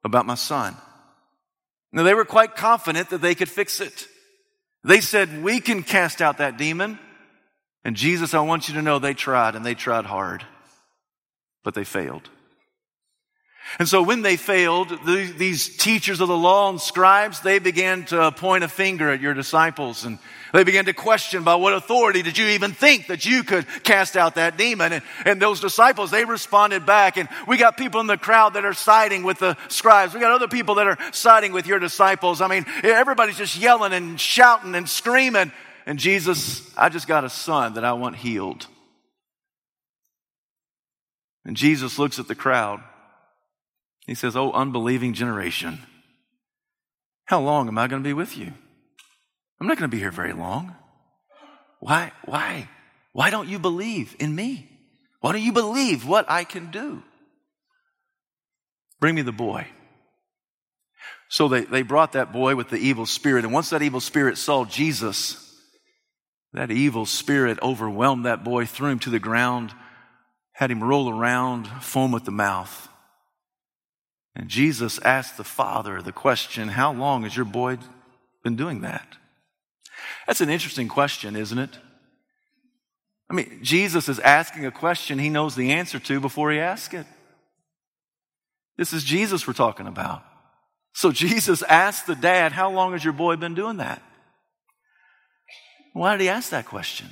about 0.03 0.25
my 0.25 0.35
son. 0.35 0.75
Now 1.93 2.03
they 2.03 2.13
were 2.13 2.25
quite 2.25 2.57
confident 2.57 3.11
that 3.11 3.21
they 3.21 3.33
could 3.33 3.47
fix 3.47 3.79
it. 3.79 4.09
They 4.83 4.99
said, 4.99 5.41
we 5.41 5.61
can 5.61 5.83
cast 5.83 6.21
out 6.21 6.39
that 6.39 6.57
demon. 6.57 6.99
And 7.85 7.95
Jesus, 7.95 8.33
I 8.33 8.41
want 8.41 8.67
you 8.67 8.73
to 8.73 8.81
know 8.81 8.99
they 8.99 9.13
tried 9.13 9.55
and 9.55 9.65
they 9.65 9.73
tried 9.73 10.03
hard, 10.03 10.43
but 11.63 11.75
they 11.75 11.85
failed. 11.85 12.29
And 13.79 13.87
so 13.87 14.01
when 14.01 14.21
they 14.21 14.35
failed, 14.37 14.89
the, 14.89 15.33
these 15.37 15.77
teachers 15.77 16.19
of 16.19 16.27
the 16.27 16.37
law 16.37 16.69
and 16.69 16.81
scribes, 16.81 17.41
they 17.41 17.59
began 17.59 18.05
to 18.05 18.31
point 18.31 18.63
a 18.63 18.67
finger 18.67 19.09
at 19.09 19.21
your 19.21 19.33
disciples 19.33 20.03
and 20.03 20.19
they 20.53 20.63
began 20.63 20.85
to 20.85 20.93
question 20.93 21.43
by 21.43 21.55
what 21.55 21.73
authority 21.73 22.23
did 22.23 22.37
you 22.37 22.47
even 22.47 22.73
think 22.73 23.07
that 23.07 23.25
you 23.25 23.43
could 23.43 23.65
cast 23.83 24.17
out 24.17 24.35
that 24.35 24.57
demon? 24.57 24.91
And, 24.91 25.03
and 25.25 25.41
those 25.41 25.61
disciples, 25.61 26.11
they 26.11 26.25
responded 26.25 26.85
back. 26.85 27.17
And 27.17 27.29
we 27.47 27.57
got 27.57 27.77
people 27.77 28.01
in 28.01 28.07
the 28.07 28.17
crowd 28.17 28.55
that 28.55 28.65
are 28.65 28.73
siding 28.73 29.23
with 29.23 29.39
the 29.39 29.55
scribes. 29.69 30.13
We 30.13 30.19
got 30.19 30.31
other 30.31 30.49
people 30.49 30.75
that 30.75 30.87
are 30.87 30.97
siding 31.13 31.53
with 31.53 31.67
your 31.67 31.79
disciples. 31.79 32.41
I 32.41 32.47
mean, 32.47 32.65
everybody's 32.83 33.37
just 33.37 33.57
yelling 33.57 33.93
and 33.93 34.19
shouting 34.19 34.75
and 34.75 34.89
screaming. 34.89 35.51
And 35.85 35.97
Jesus, 35.97 36.69
I 36.77 36.89
just 36.89 37.07
got 37.07 37.23
a 37.23 37.29
son 37.29 37.75
that 37.75 37.85
I 37.85 37.93
want 37.93 38.17
healed. 38.17 38.67
And 41.45 41.55
Jesus 41.55 41.97
looks 41.97 42.19
at 42.19 42.27
the 42.27 42.35
crowd. 42.35 42.83
He 44.05 44.15
says, 44.15 44.35
Oh, 44.35 44.51
unbelieving 44.51 45.13
generation, 45.13 45.79
how 47.25 47.39
long 47.41 47.67
am 47.67 47.77
I 47.77 47.87
going 47.87 48.03
to 48.03 48.07
be 48.07 48.13
with 48.13 48.37
you? 48.37 48.53
I'm 49.59 49.67
not 49.67 49.77
going 49.77 49.89
to 49.89 49.95
be 49.95 49.99
here 49.99 50.11
very 50.11 50.33
long. 50.33 50.75
Why? 51.79 52.11
Why? 52.25 52.67
Why 53.13 53.29
don't 53.29 53.47
you 53.47 53.59
believe 53.59 54.15
in 54.19 54.33
me? 54.33 54.69
Why 55.19 55.33
don't 55.33 55.41
you 55.41 55.53
believe 55.53 56.07
what 56.07 56.29
I 56.29 56.43
can 56.43 56.71
do? 56.71 57.03
Bring 58.99 59.15
me 59.15 59.21
the 59.21 59.31
boy. 59.31 59.67
So 61.29 61.47
they, 61.47 61.61
they 61.61 61.81
brought 61.81 62.13
that 62.13 62.33
boy 62.33 62.55
with 62.55 62.69
the 62.69 62.77
evil 62.77 63.05
spirit. 63.05 63.45
And 63.45 63.53
once 63.53 63.69
that 63.69 63.81
evil 63.81 64.01
spirit 64.01 64.37
saw 64.37 64.65
Jesus, 64.65 65.55
that 66.53 66.71
evil 66.71 67.05
spirit 67.05 67.57
overwhelmed 67.61 68.25
that 68.25 68.43
boy, 68.43 68.65
threw 68.65 68.89
him 68.89 68.99
to 68.99 69.09
the 69.09 69.19
ground, 69.19 69.73
had 70.53 70.69
him 70.71 70.83
roll 70.83 71.09
around, 71.09 71.67
foam 71.81 72.13
at 72.15 72.25
the 72.25 72.31
mouth. 72.31 72.89
And 74.35 74.47
Jesus 74.47 74.99
asked 74.99 75.37
the 75.37 75.43
father 75.43 76.01
the 76.01 76.11
question, 76.11 76.69
How 76.69 76.93
long 76.93 77.23
has 77.23 77.35
your 77.35 77.45
boy 77.45 77.77
been 78.43 78.55
doing 78.55 78.81
that? 78.81 79.17
That's 80.27 80.41
an 80.41 80.49
interesting 80.49 80.87
question, 80.87 81.35
isn't 81.35 81.57
it? 81.57 81.77
I 83.29 83.33
mean, 83.33 83.59
Jesus 83.61 84.09
is 84.09 84.19
asking 84.19 84.65
a 84.65 84.71
question 84.71 85.19
he 85.19 85.29
knows 85.29 85.55
the 85.55 85.71
answer 85.71 85.99
to 85.99 86.19
before 86.19 86.51
he 86.51 86.59
asks 86.59 86.93
it. 86.93 87.05
This 88.77 88.93
is 88.93 89.03
Jesus 89.03 89.47
we're 89.47 89.53
talking 89.53 89.87
about. 89.87 90.23
So 90.93 91.11
Jesus 91.13 91.61
asked 91.63 92.07
the 92.07 92.15
dad, 92.15 92.51
How 92.51 92.71
long 92.71 92.93
has 92.93 93.03
your 93.03 93.13
boy 93.13 93.35
been 93.35 93.55
doing 93.55 93.77
that? 93.77 94.01
Why 95.93 96.13
did 96.13 96.23
he 96.23 96.29
ask 96.29 96.51
that 96.51 96.65
question? 96.65 97.09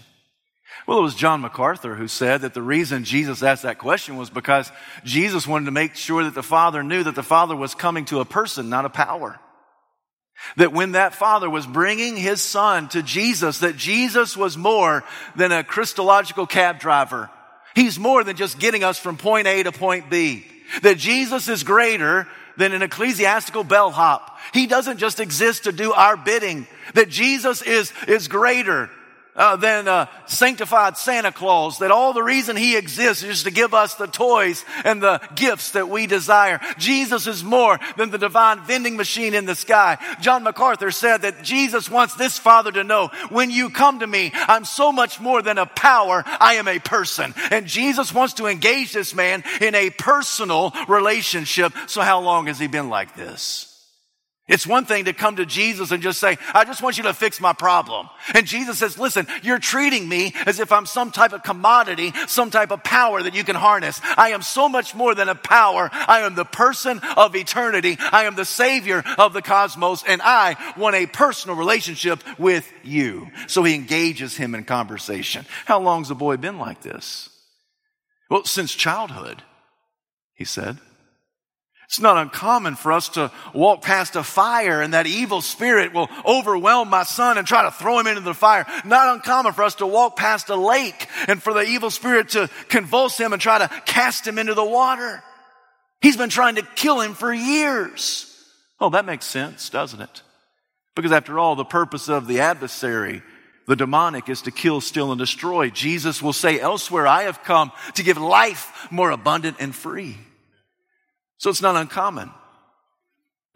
Well, 0.89 0.98
it 0.98 1.03
was 1.03 1.13
John 1.13 1.41
MacArthur 1.41 1.93
who 1.93 2.08
said 2.08 2.41
that 2.41 2.55
the 2.55 2.63
reason 2.63 3.03
Jesus 3.03 3.43
asked 3.43 3.62
that 3.62 3.77
question 3.77 4.17
was 4.17 4.31
because 4.31 4.72
Jesus 5.03 5.46
wanted 5.46 5.65
to 5.65 5.72
make 5.72 5.93
sure 5.93 6.24
that 6.24 6.34
the 6.34 6.41
Father 6.41 6.81
knew 6.81 7.03
that 7.03 7.13
the 7.13 7.22
Father 7.22 7.55
was 7.55 7.75
coming 7.75 8.05
to 8.05 8.22
a 8.22 8.25
person, 8.25 8.69
not 8.69 8.86
a 8.86 8.89
power. 8.89 9.39
That 10.58 10.74
when 10.74 10.93
that 10.93 11.13
Father 11.13 11.48
was 11.48 11.67
bringing 11.67 12.17
his 12.17 12.41
Son 12.41 12.89
to 12.89 13.03
Jesus, 13.03 13.60
that 13.60 13.77
Jesus 13.77 14.36
was 14.36 14.58
more 14.58 15.03
than 15.36 15.51
a 15.51 15.63
Christological 15.63 16.48
cab 16.48 16.79
driver. 16.79 17.29
He's 17.75 18.00
more 18.00 18.24
than 18.24 18.36
just 18.36 18.58
getting 18.58 18.84
us 18.84 18.98
from 18.98 19.15
point 19.15 19.46
A 19.46 19.62
to 19.62 19.72
point 19.72 20.10
B. 20.10 20.43
That 20.81 20.98
Jesus 20.98 21.50
is 21.50 21.62
greater 21.62 22.27
than 22.58 22.74
an 22.74 22.81
ecclesiastical 22.81 23.63
bellhop. 23.63 24.39
He 24.55 24.65
doesn't 24.65 24.98
just 24.98 25.19
exist 25.19 25.65
to 25.65 25.72
do 25.72 25.93
our 25.93 26.17
bidding. 26.17 26.65
That 26.96 27.10
Jesus 27.10 27.62
is, 27.62 27.93
is 28.08 28.27
greater 28.27 28.89
uh, 29.39 29.55
than 29.55 29.88
uh, 29.88 30.05
sanctified 30.27 30.98
Santa 30.98 31.31
Claus, 31.31 31.79
that 31.79 31.89
all 31.89 32.13
the 32.13 32.22
reason 32.22 32.55
he 32.55 32.75
exists 32.75 33.24
is 33.24 33.43
to 33.43 33.51
give 33.51 33.74
us 33.74 33.96
the 33.96 34.05
toys 34.05 34.65
and 34.84 35.01
the 35.01 35.19
gifts 35.34 35.72
that 35.72 35.89
we 35.89 36.05
desire. 36.05 36.60
Jesus 36.77 37.25
is 37.25 37.43
more 37.43 37.79
than 37.98 38.12
the 38.12 38.17
divine 38.17 38.60
vending 38.65 38.98
machine 38.98 39.34
in 39.34 39.46
the 39.46 39.55
sky. 39.55 39.98
John 40.19 40.43
MacArthur 40.43 40.91
said 40.91 41.22
that 41.24 41.41
Jesus 41.41 41.89
wants 41.89 42.15
this 42.15 42.38
father 42.38 42.72
to 42.74 42.84
know, 42.84 43.10
when 43.29 43.50
you 43.50 43.69
come 43.69 44.01
to 44.01 44.08
me, 44.08 44.31
I'm 44.34 44.65
so 44.65 44.91
much 44.91 45.19
more 45.19 45.41
than 45.41 45.58
a 45.58 45.65
power, 45.65 46.24
I 46.25 46.55
am 46.55 46.67
a 46.67 46.79
person. 46.79 47.34
And 47.50 47.65
Jesus 47.65 48.13
wants 48.13 48.34
to 48.36 48.48
engage 48.48 48.91
this 48.91 49.15
man 49.15 49.43
in 49.62 49.74
a 49.74 49.89
personal 49.89 50.74
relationship. 50.89 51.74
So 51.88 52.01
how 52.01 52.19
long 52.19 52.48
has 52.48 52.60
he 52.60 52.67
been 52.67 52.89
like 52.89 53.15
this? 53.15 53.68
It's 54.50 54.65
one 54.65 54.86
thing 54.86 55.06
to 55.06 55.13
come 55.13 55.36
to 55.36 55.46
Jesus 55.46 55.91
and 55.91 56.01
just 56.01 56.20
say, 56.20 56.38
I 56.53 56.65
just 56.65 56.82
want 56.82 56.98
you 56.98 57.03
to 57.03 57.13
fix 57.13 57.39
my 57.39 57.53
problem. 57.53 58.10
And 58.34 58.48
Jesus 58.48 58.79
says, 58.79 58.98
listen, 58.98 59.27
you're 59.44 59.60
treating 59.60 60.10
me 60.10 60.34
as 60.48 60.60
if 60.60 60.72
I'm 60.72 60.88
some 60.88 61.12
type 61.12 61.34
of 61.34 61.44
commodity, 61.44 62.12
some 62.27 62.50
type 62.50 62.72
of 62.72 62.84
power 62.84 63.22
that 63.22 63.36
you 63.36 63.44
can 63.44 63.56
harness. 63.56 64.01
I 64.18 64.29
am 64.29 64.41
so 64.41 64.68
much 64.68 64.96
more 64.96 65.13
than 65.13 65.29
a 65.29 65.36
power. 65.36 65.89
I 65.94 66.22
am 66.22 66.33
the 66.33 66.46
person 66.46 67.00
of 67.16 67.35
eternity. 67.35 67.98
I 68.12 68.24
am 68.24 68.35
the 68.35 68.44
savior 68.44 69.03
of 69.20 69.33
the 69.33 69.44
cosmos 69.44 70.03
and 70.03 70.22
I 70.22 70.55
want 70.75 70.96
a 70.96 71.05
personal 71.05 71.55
relationship 71.55 72.24
with 72.40 72.70
you. 72.83 73.27
So 73.48 73.64
he 73.64 73.75
engages 73.75 74.35
him 74.35 74.55
in 74.55 74.64
conversation. 74.64 75.46
How 75.66 75.79
long's 75.79 76.09
the 76.09 76.16
boy 76.16 76.38
been 76.38 76.57
like 76.57 76.81
this? 76.81 77.29
Well, 78.31 78.46
since 78.46 78.74
childhood, 78.74 79.44
he 80.33 80.46
said. 80.46 80.79
It's 81.89 81.99
not 81.99 82.17
uncommon 82.17 82.75
for 82.75 82.91
us 82.91 83.09
to 83.09 83.31
walk 83.51 83.81
past 83.81 84.15
a 84.15 84.21
fire 84.21 84.79
and 84.79 84.93
that 84.93 85.07
evil 85.07 85.41
spirit 85.41 85.91
will 85.91 86.07
overwhelm 86.23 86.87
my 86.87 87.01
son 87.01 87.39
and 87.39 87.47
try 87.47 87.63
to 87.63 87.71
throw 87.71 87.97
him 87.97 88.05
into 88.05 88.21
the 88.21 88.35
fire. 88.35 88.67
Not 88.85 89.15
uncommon 89.15 89.53
for 89.53 89.63
us 89.63 89.73
to 89.75 89.87
walk 89.87 90.15
past 90.15 90.49
a 90.49 90.55
lake 90.55 91.07
and 91.27 91.41
for 91.41 91.51
the 91.51 91.63
evil 91.63 91.89
spirit 91.89 92.29
to 92.29 92.47
convulse 92.67 93.17
him 93.17 93.33
and 93.33 93.41
try 93.41 93.57
to 93.57 93.67
cast 93.85 94.27
him 94.27 94.37
into 94.37 94.53
the 94.53 94.63
water. 94.63 95.23
He's 95.99 96.15
been 96.15 96.29
trying 96.29 96.55
to 96.55 96.67
kill 96.75 97.01
him 97.01 97.15
for 97.15 97.33
years. 97.33 98.27
Oh, 98.79 98.91
that 98.91 99.05
makes 99.05 99.25
sense, 99.25 99.71
doesn't 99.71 99.99
it? 99.99 100.21
Because 100.95 101.11
after 101.11 101.39
all, 101.39 101.55
the 101.55 101.65
purpose 101.65 102.07
of 102.07 102.27
the 102.27 102.41
adversary 102.41 103.23
the 103.65 103.75
demonic 103.75 104.29
is 104.29 104.41
to 104.43 104.51
kill, 104.51 104.81
steal, 104.81 105.11
and 105.11 105.19
destroy. 105.19 105.69
Jesus 105.69 106.23
will 106.23 106.33
say 106.33 106.59
elsewhere, 106.59 107.05
I 107.05 107.23
have 107.23 107.43
come 107.43 107.71
to 107.93 108.03
give 108.03 108.17
life 108.17 108.87
more 108.89 109.11
abundant 109.11 109.57
and 109.59 109.75
free. 109.75 110.17
So 111.39 111.49
it's 111.49 111.61
not 111.61 111.75
uncommon. 111.75 112.31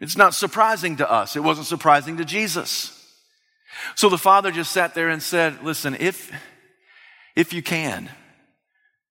It's 0.00 0.16
not 0.16 0.34
surprising 0.34 0.96
to 0.96 1.10
us. 1.10 1.36
It 1.36 1.40
wasn't 1.40 1.66
surprising 1.66 2.16
to 2.16 2.24
Jesus. 2.24 2.90
So 3.94 4.08
the 4.08 4.18
father 4.18 4.50
just 4.50 4.72
sat 4.72 4.94
there 4.94 5.08
and 5.08 5.22
said, 5.22 5.62
listen, 5.62 5.96
if, 6.00 6.32
if 7.36 7.52
you 7.52 7.62
can, 7.62 8.08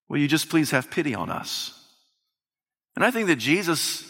will 0.09 0.17
you 0.17 0.27
just 0.27 0.49
please 0.49 0.71
have 0.71 0.91
pity 0.91 1.15
on 1.15 1.29
us? 1.29 1.79
And 2.95 3.05
I 3.05 3.11
think 3.11 3.27
that 3.27 3.37
Jesus 3.37 4.09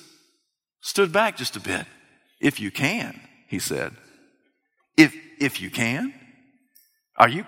stood 0.81 1.11
back 1.11 1.37
just 1.37 1.55
a 1.55 1.59
bit. 1.59 1.85
If 2.39 2.59
you 2.59 2.71
can, 2.71 3.19
he 3.47 3.59
said. 3.59 3.93
If, 4.97 5.15
if 5.39 5.61
you 5.61 5.69
can? 5.69 6.13
Are 7.17 7.29
you? 7.29 7.45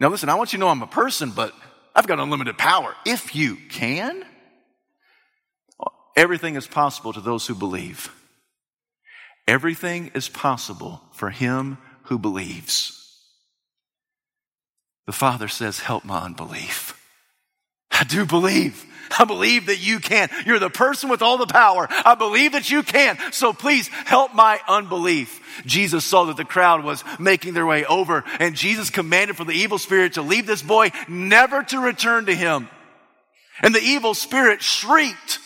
Now 0.00 0.08
listen, 0.08 0.28
I 0.28 0.34
want 0.34 0.52
you 0.52 0.58
to 0.58 0.60
know 0.60 0.68
I'm 0.68 0.82
a 0.82 0.86
person, 0.86 1.30
but 1.30 1.52
I've 1.94 2.06
got 2.06 2.18
unlimited 2.18 2.56
power. 2.56 2.94
If 3.04 3.34
you 3.34 3.56
can? 3.68 4.24
Everything 6.16 6.56
is 6.56 6.66
possible 6.66 7.12
to 7.12 7.20
those 7.20 7.46
who 7.46 7.54
believe. 7.54 8.12
Everything 9.48 10.10
is 10.14 10.28
possible 10.28 11.02
for 11.12 11.30
him 11.30 11.78
who 12.04 12.18
believes. 12.18 12.98
The 15.06 15.12
Father 15.12 15.48
says, 15.48 15.80
Help 15.80 16.04
my 16.04 16.20
unbelief. 16.24 16.98
I 17.90 18.04
do 18.04 18.24
believe. 18.24 18.84
I 19.18 19.24
believe 19.24 19.66
that 19.66 19.84
you 19.84 19.98
can. 19.98 20.30
You're 20.46 20.58
the 20.58 20.70
person 20.70 21.10
with 21.10 21.22
all 21.22 21.36
the 21.36 21.46
power. 21.46 21.86
I 21.90 22.14
believe 22.14 22.52
that 22.52 22.70
you 22.70 22.82
can. 22.82 23.18
So 23.30 23.52
please 23.52 23.88
help 23.88 24.34
my 24.34 24.60
unbelief. 24.66 25.40
Jesus 25.66 26.04
saw 26.04 26.24
that 26.24 26.36
the 26.36 26.44
crowd 26.44 26.82
was 26.82 27.04
making 27.18 27.52
their 27.52 27.66
way 27.66 27.84
over, 27.84 28.24
and 28.38 28.54
Jesus 28.54 28.88
commanded 28.88 29.36
for 29.36 29.44
the 29.44 29.52
evil 29.52 29.78
spirit 29.78 30.14
to 30.14 30.22
leave 30.22 30.46
this 30.46 30.62
boy, 30.62 30.92
never 31.08 31.62
to 31.64 31.78
return 31.78 32.26
to 32.26 32.34
him. 32.34 32.68
And 33.60 33.74
the 33.74 33.82
evil 33.82 34.14
spirit 34.14 34.62
shrieked 34.62 35.38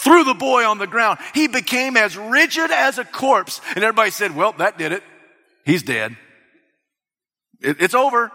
threw 0.00 0.24
the 0.24 0.34
boy 0.34 0.64
on 0.64 0.78
the 0.78 0.86
ground. 0.86 1.18
He 1.34 1.46
became 1.46 1.96
as 1.96 2.16
rigid 2.16 2.70
as 2.70 2.98
a 2.98 3.04
corpse. 3.04 3.60
And 3.74 3.84
everybody 3.84 4.10
said, 4.10 4.34
well, 4.34 4.52
that 4.58 4.78
did 4.78 4.92
it. 4.92 5.02
He's 5.64 5.82
dead. 5.82 6.16
It, 7.60 7.80
it's 7.80 7.94
over. 7.94 8.32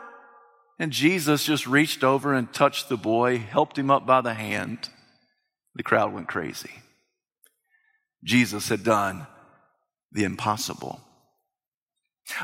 And 0.78 0.92
Jesus 0.92 1.46
just 1.46 1.68
reached 1.68 2.04
over 2.04 2.34
and 2.34 2.52
touched 2.52 2.90
the 2.90 2.98
boy, 2.98 3.38
helped 3.38 3.78
him 3.78 3.90
up 3.90 4.06
by 4.06 4.22
the 4.22 4.34
hand. 4.34 4.90
The 5.74 5.84
crowd 5.84 6.14
went 6.14 6.28
crazy. 6.28 6.72
Jesus 8.24 8.70
had 8.70 8.84
done 8.84 9.26
the 10.12 10.24
impossible. 10.24 11.02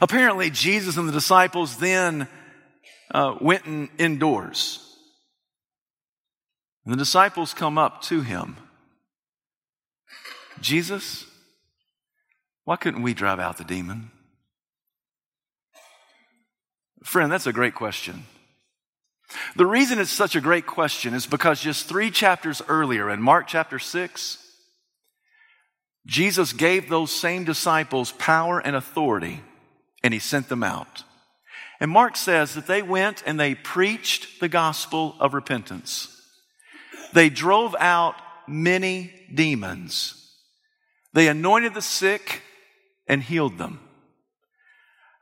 Apparently, 0.01 0.49
Jesus 0.49 0.97
and 0.97 1.07
the 1.07 1.13
disciples 1.13 1.77
then 1.77 2.27
uh, 3.13 3.35
went 3.41 3.65
in, 3.65 3.89
indoors. 3.97 4.87
And 6.85 6.93
the 6.93 6.97
disciples 6.97 7.53
come 7.53 7.77
up 7.77 8.01
to 8.03 8.21
him 8.21 8.57
Jesus, 10.61 11.25
why 12.63 12.75
couldn't 12.75 13.01
we 13.01 13.13
drive 13.13 13.39
out 13.39 13.57
the 13.57 13.63
demon? 13.63 14.11
Friend, 17.03 17.31
that's 17.31 17.47
a 17.47 17.53
great 17.53 17.75
question. 17.75 18.25
The 19.55 19.65
reason 19.65 19.99
it's 19.99 20.11
such 20.11 20.35
a 20.35 20.41
great 20.41 20.67
question 20.67 21.13
is 21.13 21.25
because 21.25 21.61
just 21.61 21.87
three 21.87 22.11
chapters 22.11 22.61
earlier 22.67 23.09
in 23.09 23.21
Mark 23.21 23.47
chapter 23.47 23.79
6, 23.79 24.37
Jesus 26.05 26.53
gave 26.53 26.89
those 26.89 27.11
same 27.11 27.43
disciples 27.43 28.11
power 28.13 28.59
and 28.59 28.75
authority, 28.75 29.41
and 30.03 30.13
he 30.13 30.19
sent 30.19 30.49
them 30.49 30.63
out. 30.63 31.03
And 31.79 31.89
Mark 31.89 32.15
says 32.15 32.53
that 32.53 32.67
they 32.67 32.81
went 32.81 33.23
and 33.25 33.39
they 33.39 33.55
preached 33.55 34.39
the 34.39 34.49
gospel 34.49 35.15
of 35.19 35.33
repentance. 35.33 36.07
They 37.13 37.29
drove 37.29 37.75
out 37.79 38.15
many 38.47 39.11
demons. 39.33 40.20
They 41.13 41.27
anointed 41.27 41.73
the 41.73 41.81
sick 41.81 42.41
and 43.07 43.21
healed 43.21 43.57
them. 43.57 43.79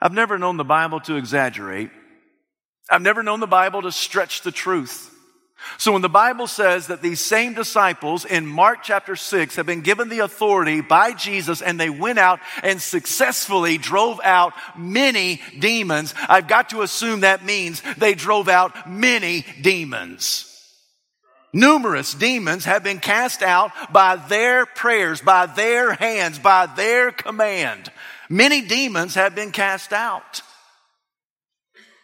I've 0.02 0.14
never 0.14 0.38
known 0.38 0.58
the 0.58 0.64
Bible 0.64 1.00
to 1.02 1.16
exaggerate. 1.16 1.90
I've 2.90 3.02
never 3.02 3.24
known 3.24 3.40
the 3.40 3.48
Bible 3.48 3.82
to 3.82 3.92
stretch 3.92 4.42
the 4.42 4.52
truth. 4.52 5.16
So 5.78 5.92
when 5.92 6.02
the 6.02 6.10
Bible 6.10 6.48
says 6.48 6.88
that 6.88 7.02
these 7.02 7.20
same 7.20 7.54
disciples 7.54 8.24
in 8.24 8.46
Mark 8.46 8.80
chapter 8.82 9.16
6 9.16 9.58
have 9.58 9.66
been 9.66 9.82
given 9.82 10.08
the 10.08 10.20
authority 10.20 10.82
by 10.82 11.14
Jesus 11.14 11.62
and 11.62 11.80
they 11.80 11.90
went 11.90 12.18
out 12.18 12.40
and 12.64 12.82
successfully 12.82 13.78
drove 13.78 14.22
out 14.24 14.54
many 14.78 15.42
demons, 15.60 16.14
I've 16.30 16.48
got 16.48 16.70
to 16.70 16.82
assume 16.82 17.22
that 17.22 17.44
means 17.44 17.84
they 17.98 18.14
drove 18.14 18.48
out 18.48 18.90
many 18.90 19.46
demons. 19.62 20.49
Numerous 21.52 22.14
demons 22.14 22.66
have 22.66 22.84
been 22.84 23.00
cast 23.00 23.42
out 23.42 23.72
by 23.92 24.16
their 24.16 24.66
prayers, 24.66 25.22
by 25.22 25.48
their 25.48 25.94
hands, 25.94 26.38
by 26.38 26.68
their 26.68 27.12
command. 27.12 27.92
Many 28.30 28.62
demons 28.62 29.16
have 29.16 29.34
been 29.34 29.52
cast 29.52 29.92
out. 29.92 30.42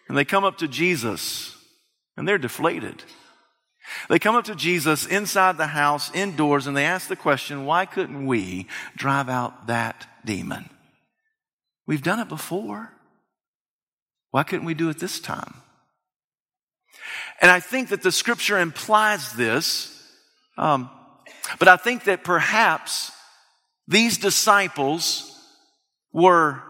And 0.07 0.17
they 0.17 0.25
come 0.25 0.43
up 0.43 0.57
to 0.59 0.67
Jesus 0.67 1.55
and 2.17 2.27
they're 2.27 2.37
deflated. 2.37 3.03
They 4.09 4.19
come 4.19 4.35
up 4.35 4.45
to 4.45 4.55
Jesus 4.55 5.05
inside 5.05 5.57
the 5.57 5.67
house, 5.67 6.11
indoors, 6.13 6.65
and 6.65 6.75
they 6.75 6.85
ask 6.85 7.07
the 7.07 7.15
question, 7.15 7.65
why 7.65 7.85
couldn't 7.85 8.25
we 8.25 8.67
drive 8.95 9.29
out 9.29 9.67
that 9.67 10.07
demon? 10.25 10.69
We've 11.85 12.01
done 12.01 12.19
it 12.19 12.29
before. 12.29 12.91
Why 14.31 14.43
couldn't 14.43 14.65
we 14.65 14.73
do 14.73 14.89
it 14.89 14.99
this 14.99 15.19
time? 15.19 15.53
And 17.41 17.51
I 17.51 17.59
think 17.59 17.89
that 17.89 18.01
the 18.01 18.11
scripture 18.11 18.57
implies 18.57 19.33
this, 19.33 19.91
um, 20.57 20.89
but 21.59 21.67
I 21.67 21.77
think 21.77 22.05
that 22.05 22.23
perhaps 22.23 23.11
these 23.87 24.17
disciples 24.17 25.31
were 26.11 26.61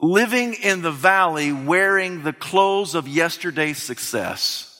living 0.00 0.54
in 0.54 0.82
the 0.82 0.92
valley 0.92 1.52
wearing 1.52 2.22
the 2.22 2.32
clothes 2.32 2.94
of 2.94 3.08
yesterday's 3.08 3.82
success. 3.82 4.70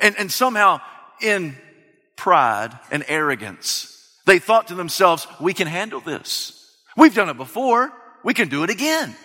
And, 0.00 0.14
and 0.18 0.30
somehow 0.30 0.80
in 1.20 1.56
pride 2.16 2.78
and 2.90 3.04
arrogance, 3.08 3.96
they 4.26 4.38
thought 4.38 4.68
to 4.68 4.74
themselves, 4.74 5.26
we 5.40 5.52
can 5.52 5.66
handle 5.66 6.00
this. 6.00 6.56
We've 6.96 7.14
done 7.14 7.28
it 7.28 7.36
before. 7.36 7.92
We 8.22 8.34
can 8.34 8.48
do 8.48 8.62
it 8.62 8.70
again. 8.70 9.16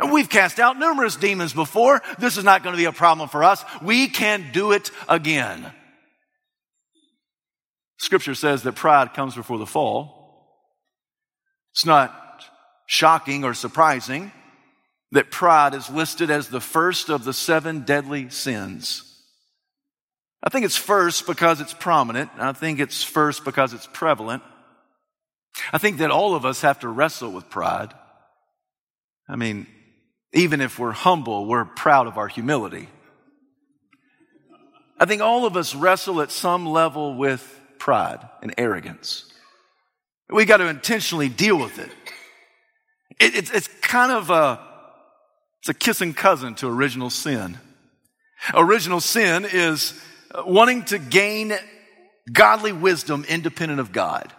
And 0.00 0.10
we've 0.12 0.28
cast 0.28 0.58
out 0.58 0.78
numerous 0.78 1.16
demons 1.16 1.52
before. 1.52 2.00
This 2.18 2.36
is 2.36 2.44
not 2.44 2.62
going 2.62 2.72
to 2.72 2.78
be 2.78 2.86
a 2.86 2.92
problem 2.92 3.28
for 3.28 3.44
us. 3.44 3.64
We 3.82 4.08
can 4.08 4.50
do 4.52 4.72
it 4.72 4.90
again. 5.08 5.70
Scripture 7.98 8.34
says 8.34 8.62
that 8.62 8.74
pride 8.74 9.14
comes 9.14 9.34
before 9.34 9.58
the 9.58 9.66
fall. 9.66 10.22
It's 11.72 11.86
not 11.86 12.14
shocking 12.86 13.44
or 13.44 13.54
surprising 13.54 14.32
that 15.12 15.30
pride 15.30 15.74
is 15.74 15.90
listed 15.90 16.30
as 16.30 16.48
the 16.48 16.60
first 16.60 17.10
of 17.10 17.24
the 17.24 17.32
seven 17.32 17.82
deadly 17.82 18.30
sins. 18.30 19.08
I 20.42 20.48
think 20.48 20.64
it's 20.64 20.76
first 20.76 21.26
because 21.26 21.60
it's 21.60 21.74
prominent. 21.74 22.30
I 22.38 22.52
think 22.52 22.80
it's 22.80 23.02
first 23.02 23.44
because 23.44 23.72
it's 23.72 23.86
prevalent. 23.92 24.42
I 25.72 25.78
think 25.78 25.98
that 25.98 26.10
all 26.10 26.34
of 26.34 26.44
us 26.44 26.62
have 26.62 26.80
to 26.80 26.88
wrestle 26.88 27.30
with 27.30 27.50
pride. 27.50 27.92
I 29.28 29.36
mean, 29.36 29.66
even 30.32 30.60
if 30.60 30.78
we're 30.78 30.92
humble, 30.92 31.46
we're 31.46 31.64
proud 31.64 32.06
of 32.06 32.16
our 32.16 32.28
humility. 32.28 32.88
I 34.98 35.04
think 35.04 35.20
all 35.20 35.46
of 35.46 35.56
us 35.56 35.74
wrestle 35.74 36.20
at 36.20 36.30
some 36.30 36.66
level 36.66 37.16
with 37.16 37.60
pride 37.78 38.20
and 38.40 38.54
arrogance. 38.56 39.26
We 40.30 40.44
got 40.44 40.58
to 40.58 40.68
intentionally 40.68 41.28
deal 41.28 41.58
with 41.58 41.78
it. 41.78 41.90
it 43.20 43.34
it's, 43.34 43.50
it's 43.50 43.68
kind 43.82 44.12
of 44.12 44.30
a, 44.30 44.60
it's 45.60 45.68
a 45.68 45.74
kissing 45.74 46.14
cousin 46.14 46.54
to 46.56 46.68
original 46.68 47.10
sin. 47.10 47.58
Original 48.54 49.00
sin 49.00 49.46
is 49.50 50.00
wanting 50.46 50.84
to 50.86 50.98
gain 50.98 51.52
godly 52.32 52.72
wisdom 52.72 53.24
independent 53.28 53.80
of 53.80 53.92
God. 53.92 54.32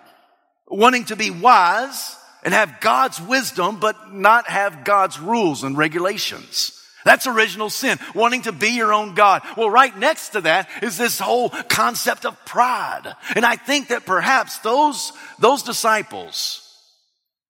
Wanting 0.67 1.05
to 1.05 1.15
be 1.15 1.29
wise 1.29 2.15
and 2.43 2.53
have 2.53 2.79
God's 2.81 3.21
wisdom, 3.21 3.79
but 3.79 4.13
not 4.13 4.47
have 4.47 4.83
God's 4.83 5.19
rules 5.19 5.63
and 5.63 5.77
regulations. 5.77 6.79
That's 7.05 7.27
original 7.27 7.69
sin, 7.69 7.99
wanting 8.15 8.43
to 8.43 8.51
be 8.51 8.69
your 8.69 8.93
own 8.93 9.13
God. 9.13 9.41
Well, 9.57 9.69
right 9.69 9.95
next 9.97 10.29
to 10.29 10.41
that 10.41 10.69
is 10.81 10.97
this 10.97 11.19
whole 11.19 11.49
concept 11.49 12.25
of 12.25 12.45
pride. 12.45 13.13
And 13.35 13.45
I 13.45 13.55
think 13.55 13.89
that 13.89 14.05
perhaps 14.05 14.59
those, 14.59 15.11
those 15.39 15.63
disciples, 15.63 16.61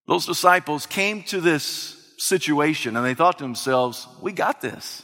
those 0.06 0.26
disciples 0.26 0.86
came 0.86 1.22
to 1.24 1.40
this 1.40 1.96
situation 2.18 2.96
and 2.96 3.06
they 3.06 3.14
thought 3.14 3.38
to 3.38 3.44
themselves, 3.44 4.08
we 4.20 4.32
got 4.32 4.60
this. 4.60 5.02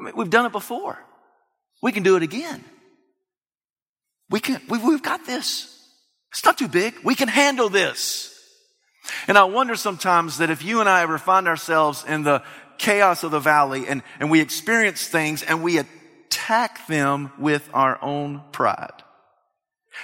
I 0.00 0.04
mean, 0.04 0.14
we've 0.16 0.30
done 0.30 0.46
it 0.46 0.52
before. 0.52 0.98
We 1.82 1.92
can 1.92 2.02
do 2.02 2.16
it 2.16 2.22
again. 2.22 2.64
We 4.30 4.40
can, 4.40 4.60
we've 4.68 5.02
got 5.02 5.26
this. 5.26 5.74
It's 6.30 6.44
not 6.44 6.58
too 6.58 6.68
big. 6.68 6.94
We 7.04 7.14
can 7.14 7.28
handle 7.28 7.68
this. 7.68 8.34
And 9.26 9.38
I 9.38 9.44
wonder 9.44 9.76
sometimes 9.76 10.38
that 10.38 10.50
if 10.50 10.64
you 10.64 10.80
and 10.80 10.88
I 10.88 11.02
ever 11.02 11.18
find 11.18 11.48
ourselves 11.48 12.04
in 12.06 12.22
the 12.22 12.42
chaos 12.78 13.24
of 13.24 13.30
the 13.30 13.40
valley 13.40 13.86
and, 13.88 14.02
and 14.20 14.30
we 14.30 14.40
experience 14.40 15.06
things 15.06 15.42
and 15.42 15.62
we 15.62 15.78
attack 15.78 16.86
them 16.86 17.32
with 17.38 17.68
our 17.74 18.02
own 18.02 18.42
pride. 18.52 19.02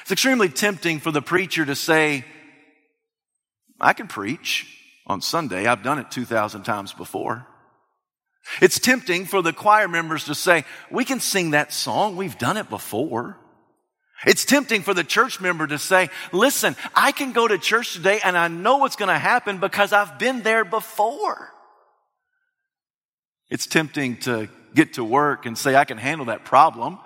It's 0.03 0.13
extremely 0.13 0.49
tempting 0.49 0.99
for 1.01 1.13
the 1.13 1.23
preacher 1.23 1.65
to 1.65 1.75
say, 1.75 2.25
I 3.81 3.93
can 3.93 4.09
preach 4.09 4.67
on 5.07 5.21
Sunday. 5.21 5.67
I've 5.67 5.83
done 5.83 5.99
it 5.99 6.11
2,000 6.11 6.63
times 6.63 6.93
before. 6.93 7.47
It's 8.61 8.79
tempting 8.79 9.25
for 9.25 9.41
the 9.41 9.53
choir 9.53 9.89
members 9.89 10.25
to 10.25 10.35
say, 10.35 10.65
we 10.91 11.05
can 11.05 11.21
sing 11.21 11.53
that 11.53 11.73
song. 11.73 12.17
We've 12.17 12.39
done 12.39 12.57
it 12.57 12.69
before. 12.69 13.39
It's 14.27 14.45
tempting 14.45 14.83
for 14.83 14.95
the 14.95 15.05
church 15.05 15.41
member 15.41 15.67
to 15.67 15.79
say, 15.79 16.09
listen, 16.33 16.77
I 16.95 17.13
can 17.13 17.33
go 17.33 17.47
to 17.47 17.59
church 17.59 17.95
today 17.95 18.21
and 18.25 18.37
I 18.37 18.49
know 18.49 18.79
what's 18.79 18.97
going 18.97 19.09
to 19.09 19.19
happen 19.19 19.59
because 19.59 19.93
I've 19.93 20.19
been 20.19 20.43
there 20.43 20.65
before. 20.65 21.51
It's 23.51 23.67
tempting 23.67 24.19
to 24.19 24.49
get 24.75 24.95
to 24.95 25.05
work 25.05 25.47
and 25.47 25.57
say, 25.57 25.77
I 25.77 25.85
can 25.85 25.99
handle 25.99 26.27
that 26.27 26.45
problem. 26.45 26.99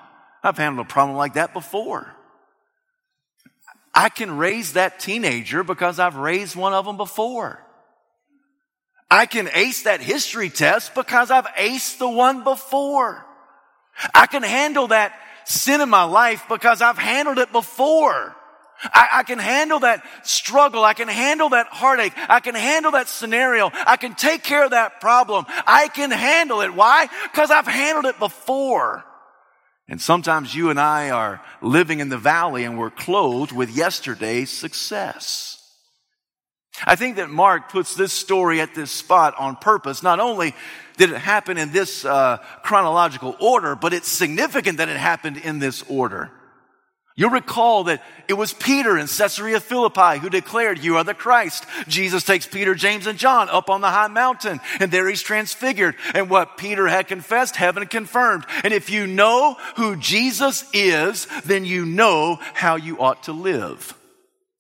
I've 0.42 0.56
handled 0.56 0.86
a 0.86 0.88
problem 0.88 1.16
like 1.16 1.34
that 1.34 1.52
before. 1.52 2.14
I 3.92 4.08
can 4.08 4.36
raise 4.36 4.74
that 4.74 5.00
teenager 5.00 5.64
because 5.64 5.98
I've 5.98 6.16
raised 6.16 6.54
one 6.54 6.72
of 6.72 6.84
them 6.86 6.96
before. 6.96 7.64
I 9.10 9.26
can 9.26 9.48
ace 9.52 9.82
that 9.82 10.00
history 10.00 10.50
test 10.50 10.94
because 10.94 11.30
I've 11.30 11.46
aced 11.46 11.98
the 11.98 12.08
one 12.08 12.44
before. 12.44 13.24
I 14.14 14.26
can 14.26 14.42
handle 14.42 14.88
that 14.88 15.18
sin 15.48 15.80
in 15.80 15.88
my 15.88 16.04
life 16.04 16.44
because 16.48 16.82
I've 16.82 16.98
handled 16.98 17.38
it 17.38 17.52
before. 17.52 18.36
I, 18.84 19.08
I, 19.12 19.22
can 19.24 19.38
handle 19.38 19.80
that 19.80 20.04
struggle. 20.22 20.84
I 20.84 20.94
can 20.94 21.08
handle 21.08 21.48
that 21.48 21.66
heartache. 21.66 22.12
I 22.28 22.38
can 22.38 22.54
handle 22.54 22.92
that 22.92 23.08
scenario. 23.08 23.70
I 23.72 23.96
can 23.96 24.14
take 24.14 24.44
care 24.44 24.64
of 24.64 24.70
that 24.70 25.00
problem. 25.00 25.46
I 25.66 25.88
can 25.88 26.12
handle 26.12 26.60
it. 26.60 26.72
Why? 26.72 27.08
Because 27.24 27.50
I've 27.50 27.66
handled 27.66 28.06
it 28.06 28.20
before. 28.20 29.04
And 29.88 30.00
sometimes 30.00 30.54
you 30.54 30.70
and 30.70 30.78
I 30.78 31.10
are 31.10 31.42
living 31.60 31.98
in 31.98 32.08
the 32.08 32.18
valley 32.18 32.64
and 32.64 32.78
we're 32.78 32.90
clothed 32.90 33.52
with 33.52 33.70
yesterday's 33.70 34.50
success. 34.50 35.57
I 36.84 36.96
think 36.96 37.16
that 37.16 37.30
Mark 37.30 37.70
puts 37.70 37.94
this 37.94 38.12
story 38.12 38.60
at 38.60 38.74
this 38.74 38.90
spot 38.90 39.34
on 39.38 39.56
purpose. 39.56 40.02
Not 40.02 40.20
only 40.20 40.54
did 40.96 41.10
it 41.10 41.18
happen 41.18 41.58
in 41.58 41.72
this 41.72 42.04
uh, 42.04 42.38
chronological 42.62 43.36
order, 43.40 43.74
but 43.74 43.92
it's 43.92 44.08
significant 44.08 44.78
that 44.78 44.88
it 44.88 44.96
happened 44.96 45.38
in 45.38 45.58
this 45.58 45.82
order. 45.88 46.30
You'll 47.18 47.30
recall 47.30 47.82
that 47.84 48.00
it 48.28 48.34
was 48.34 48.52
Peter 48.52 48.96
in 48.96 49.08
Caesarea 49.08 49.58
Philippi 49.58 50.20
who 50.20 50.30
declared, 50.30 50.78
You 50.78 50.98
are 50.98 51.04
the 51.04 51.14
Christ. 51.14 51.66
Jesus 51.88 52.22
takes 52.22 52.46
Peter, 52.46 52.76
James, 52.76 53.08
and 53.08 53.18
John 53.18 53.48
up 53.48 53.70
on 53.70 53.80
the 53.80 53.90
high 53.90 54.06
mountain, 54.06 54.60
and 54.78 54.92
there 54.92 55.08
he's 55.08 55.20
transfigured. 55.20 55.96
And 56.14 56.30
what 56.30 56.56
Peter 56.56 56.86
had 56.86 57.08
confessed, 57.08 57.56
heaven 57.56 57.88
confirmed. 57.88 58.46
And 58.62 58.72
if 58.72 58.88
you 58.88 59.08
know 59.08 59.56
who 59.74 59.96
Jesus 59.96 60.64
is, 60.72 61.26
then 61.44 61.64
you 61.64 61.84
know 61.84 62.38
how 62.54 62.76
you 62.76 63.00
ought 63.00 63.24
to 63.24 63.32
live. 63.32 63.97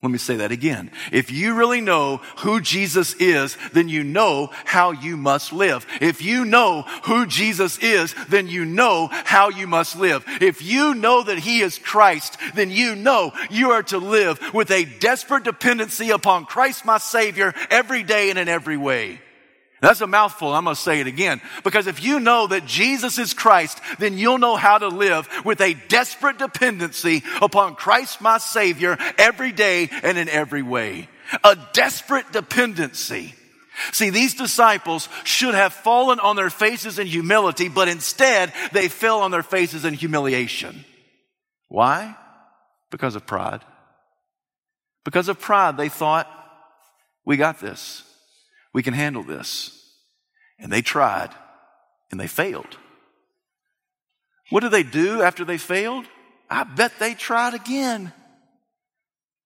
Let 0.00 0.12
me 0.12 0.18
say 0.18 0.36
that 0.36 0.52
again. 0.52 0.92
If 1.10 1.32
you 1.32 1.54
really 1.54 1.80
know 1.80 2.18
who 2.38 2.60
Jesus 2.60 3.14
is, 3.14 3.56
then 3.72 3.88
you 3.88 4.04
know 4.04 4.50
how 4.64 4.92
you 4.92 5.16
must 5.16 5.52
live. 5.52 5.84
If 6.00 6.22
you 6.22 6.44
know 6.44 6.82
who 7.02 7.26
Jesus 7.26 7.78
is, 7.78 8.14
then 8.28 8.46
you 8.46 8.64
know 8.64 9.08
how 9.10 9.48
you 9.48 9.66
must 9.66 9.96
live. 9.96 10.24
If 10.40 10.62
you 10.62 10.94
know 10.94 11.24
that 11.24 11.40
He 11.40 11.62
is 11.62 11.78
Christ, 11.78 12.36
then 12.54 12.70
you 12.70 12.94
know 12.94 13.32
you 13.50 13.72
are 13.72 13.82
to 13.84 13.98
live 13.98 14.38
with 14.54 14.70
a 14.70 14.84
desperate 14.84 15.42
dependency 15.42 16.10
upon 16.10 16.44
Christ 16.44 16.84
my 16.84 16.98
Savior 16.98 17.52
every 17.68 18.04
day 18.04 18.30
and 18.30 18.38
in 18.38 18.46
every 18.46 18.76
way. 18.76 19.20
That's 19.80 20.00
a 20.00 20.06
mouthful. 20.06 20.52
I'm 20.52 20.64
going 20.64 20.74
to 20.74 20.80
say 20.80 21.00
it 21.00 21.06
again. 21.06 21.40
Because 21.62 21.86
if 21.86 22.02
you 22.02 22.18
know 22.18 22.48
that 22.48 22.66
Jesus 22.66 23.18
is 23.18 23.32
Christ, 23.32 23.80
then 23.98 24.18
you'll 24.18 24.38
know 24.38 24.56
how 24.56 24.78
to 24.78 24.88
live 24.88 25.28
with 25.44 25.60
a 25.60 25.74
desperate 25.88 26.38
dependency 26.38 27.22
upon 27.40 27.76
Christ 27.76 28.20
my 28.20 28.38
Savior 28.38 28.98
every 29.16 29.52
day 29.52 29.88
and 30.02 30.18
in 30.18 30.28
every 30.28 30.62
way. 30.62 31.08
A 31.44 31.56
desperate 31.72 32.32
dependency. 32.32 33.34
See, 33.92 34.10
these 34.10 34.34
disciples 34.34 35.08
should 35.22 35.54
have 35.54 35.72
fallen 35.72 36.18
on 36.18 36.34
their 36.34 36.50
faces 36.50 36.98
in 36.98 37.06
humility, 37.06 37.68
but 37.68 37.86
instead 37.86 38.52
they 38.72 38.88
fell 38.88 39.20
on 39.20 39.30
their 39.30 39.44
faces 39.44 39.84
in 39.84 39.94
humiliation. 39.94 40.84
Why? 41.68 42.16
Because 42.90 43.14
of 43.14 43.26
pride. 43.26 43.62
Because 45.04 45.28
of 45.28 45.38
pride, 45.38 45.76
they 45.76 45.88
thought, 45.88 46.28
we 47.24 47.36
got 47.36 47.60
this. 47.60 48.02
We 48.78 48.84
can 48.84 48.94
handle 48.94 49.24
this. 49.24 49.72
And 50.60 50.72
they 50.72 50.82
tried 50.82 51.30
and 52.12 52.20
they 52.20 52.28
failed. 52.28 52.76
What 54.50 54.60
did 54.60 54.70
they 54.70 54.84
do 54.84 55.20
after 55.20 55.44
they 55.44 55.58
failed? 55.58 56.04
I 56.48 56.62
bet 56.62 56.92
they 57.00 57.14
tried 57.14 57.54
again. 57.54 58.12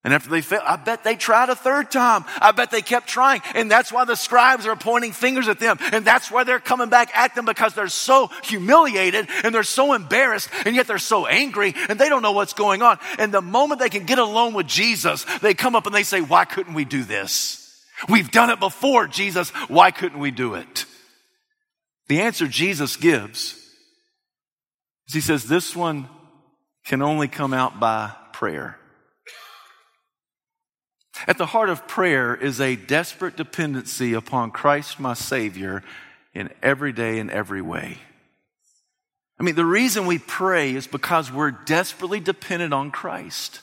And 0.03 0.13
after 0.13 0.29
they 0.29 0.41
failed, 0.41 0.61
I 0.67 0.75
bet 0.75 1.03
they 1.03 1.15
tried 1.15 1.49
a 1.49 1.55
third 1.55 1.89
time. 1.89 2.25
I 2.41 2.51
bet 2.51 2.69
they 2.69 2.83
kept 2.83 3.07
trying. 3.07 3.41
And 3.55 3.71
that's 3.71 3.91
why 3.91 4.05
the 4.05 4.13
scribes 4.15 4.67
are 4.67 4.75
pointing 4.75 5.13
fingers 5.13 5.47
at 5.47 5.59
them. 5.59 5.79
And 5.91 6.05
that's 6.05 6.29
why 6.29 6.43
they're 6.43 6.59
coming 6.59 6.89
back 6.89 7.09
at 7.17 7.33
them 7.33 7.45
because 7.45 7.73
they're 7.73 7.87
so 7.87 8.29
humiliated 8.43 9.27
and 9.43 9.55
they're 9.55 9.63
so 9.63 9.93
embarrassed 9.93 10.47
and 10.63 10.75
yet 10.75 10.85
they're 10.85 10.99
so 10.99 11.25
angry 11.25 11.73
and 11.89 11.99
they 11.99 12.07
don't 12.07 12.21
know 12.21 12.33
what's 12.33 12.53
going 12.53 12.83
on. 12.83 12.99
And 13.17 13.33
the 13.33 13.41
moment 13.41 13.79
they 13.79 13.89
can 13.89 14.05
get 14.05 14.19
alone 14.19 14.53
with 14.53 14.67
Jesus, 14.67 15.25
they 15.41 15.55
come 15.55 15.75
up 15.75 15.87
and 15.87 15.95
they 15.95 16.03
say, 16.03 16.21
why 16.21 16.45
couldn't 16.45 16.75
we 16.75 16.85
do 16.85 17.03
this? 17.03 17.62
We've 18.09 18.31
done 18.31 18.49
it 18.49 18.59
before, 18.59 19.07
Jesus. 19.07 19.49
Why 19.67 19.91
couldn't 19.91 20.19
we 20.19 20.31
do 20.31 20.55
it? 20.55 20.85
The 22.07 22.21
answer 22.21 22.47
Jesus 22.47 22.97
gives 22.97 23.53
is 25.07 25.13
He 25.13 25.21
says, 25.21 25.45
This 25.45 25.75
one 25.75 26.09
can 26.85 27.01
only 27.01 27.27
come 27.27 27.53
out 27.53 27.79
by 27.79 28.11
prayer. 28.33 28.77
At 31.27 31.37
the 31.37 31.45
heart 31.45 31.69
of 31.69 31.87
prayer 31.87 32.35
is 32.35 32.59
a 32.59 32.75
desperate 32.75 33.37
dependency 33.37 34.13
upon 34.13 34.51
Christ, 34.51 34.99
my 34.99 35.13
Savior, 35.13 35.83
in 36.33 36.49
every 36.61 36.91
day 36.91 37.19
and 37.19 37.31
every 37.31 37.61
way. 37.61 37.99
I 39.39 39.43
mean, 39.43 39.55
the 39.55 39.65
reason 39.65 40.05
we 40.05 40.19
pray 40.19 40.75
is 40.75 40.87
because 40.87 41.31
we're 41.31 41.51
desperately 41.51 42.19
dependent 42.19 42.73
on 42.73 42.91
Christ. 42.91 43.61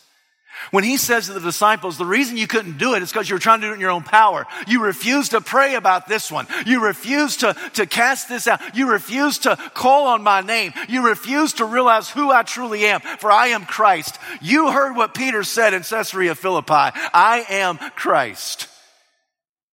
When 0.70 0.84
he 0.84 0.96
says 0.96 1.26
to 1.26 1.32
the 1.32 1.40
disciples, 1.40 1.96
the 1.96 2.04
reason 2.04 2.36
you 2.36 2.46
couldn't 2.46 2.78
do 2.78 2.94
it 2.94 3.02
is 3.02 3.10
because 3.10 3.28
you 3.28 3.34
were 3.34 3.40
trying 3.40 3.60
to 3.60 3.66
do 3.66 3.70
it 3.72 3.74
in 3.74 3.80
your 3.80 3.90
own 3.90 4.02
power. 4.02 4.46
You 4.66 4.82
refused 4.82 5.30
to 5.32 5.40
pray 5.40 5.74
about 5.74 6.06
this 6.06 6.30
one. 6.30 6.46
You 6.66 6.84
refused 6.84 7.40
to, 7.40 7.56
to 7.74 7.86
cast 7.86 8.28
this 8.28 8.46
out. 8.46 8.76
You 8.76 8.90
refused 8.90 9.44
to 9.44 9.56
call 9.74 10.08
on 10.08 10.22
my 10.22 10.42
name. 10.42 10.72
You 10.88 11.06
refused 11.06 11.58
to 11.58 11.64
realize 11.64 12.10
who 12.10 12.30
I 12.30 12.42
truly 12.42 12.84
am, 12.86 13.00
for 13.00 13.32
I 13.32 13.48
am 13.48 13.64
Christ. 13.64 14.18
You 14.40 14.70
heard 14.70 14.96
what 14.96 15.14
Peter 15.14 15.42
said 15.42 15.74
in 15.74 15.82
Caesarea 15.82 16.34
Philippi. 16.34 16.72
I 16.72 17.44
am 17.48 17.78
Christ. 17.96 18.68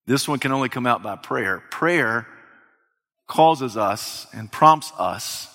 This 0.05 0.27
one 0.27 0.39
can 0.39 0.51
only 0.53 0.69
come 0.69 0.87
out 0.87 1.03
by 1.03 1.17
prayer. 1.17 1.61
Prayer 1.69 2.27
causes 3.27 3.75
us 3.75 4.25
and 4.33 4.49
prompts 4.51 4.93
us 4.97 5.53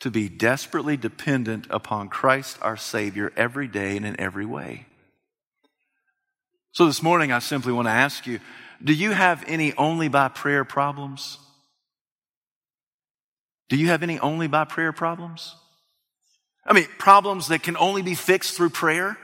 to 0.00 0.10
be 0.10 0.28
desperately 0.28 0.96
dependent 0.96 1.66
upon 1.70 2.08
Christ 2.08 2.58
our 2.62 2.76
Savior 2.76 3.32
every 3.36 3.68
day 3.68 3.96
and 3.96 4.06
in 4.06 4.18
every 4.18 4.46
way. 4.46 4.86
So 6.72 6.86
this 6.86 7.02
morning, 7.02 7.32
I 7.32 7.38
simply 7.38 7.72
want 7.72 7.86
to 7.86 7.92
ask 7.92 8.26
you 8.26 8.40
do 8.82 8.94
you 8.94 9.12
have 9.12 9.44
any 9.46 9.74
only 9.74 10.08
by 10.08 10.28
prayer 10.28 10.64
problems? 10.64 11.38
Do 13.68 13.76
you 13.76 13.88
have 13.88 14.02
any 14.02 14.18
only 14.18 14.48
by 14.48 14.64
prayer 14.64 14.92
problems? 14.92 15.54
I 16.64 16.72
mean, 16.72 16.86
problems 16.98 17.48
that 17.48 17.62
can 17.62 17.76
only 17.76 18.02
be 18.02 18.14
fixed 18.14 18.56
through 18.56 18.70
prayer? 18.70 19.18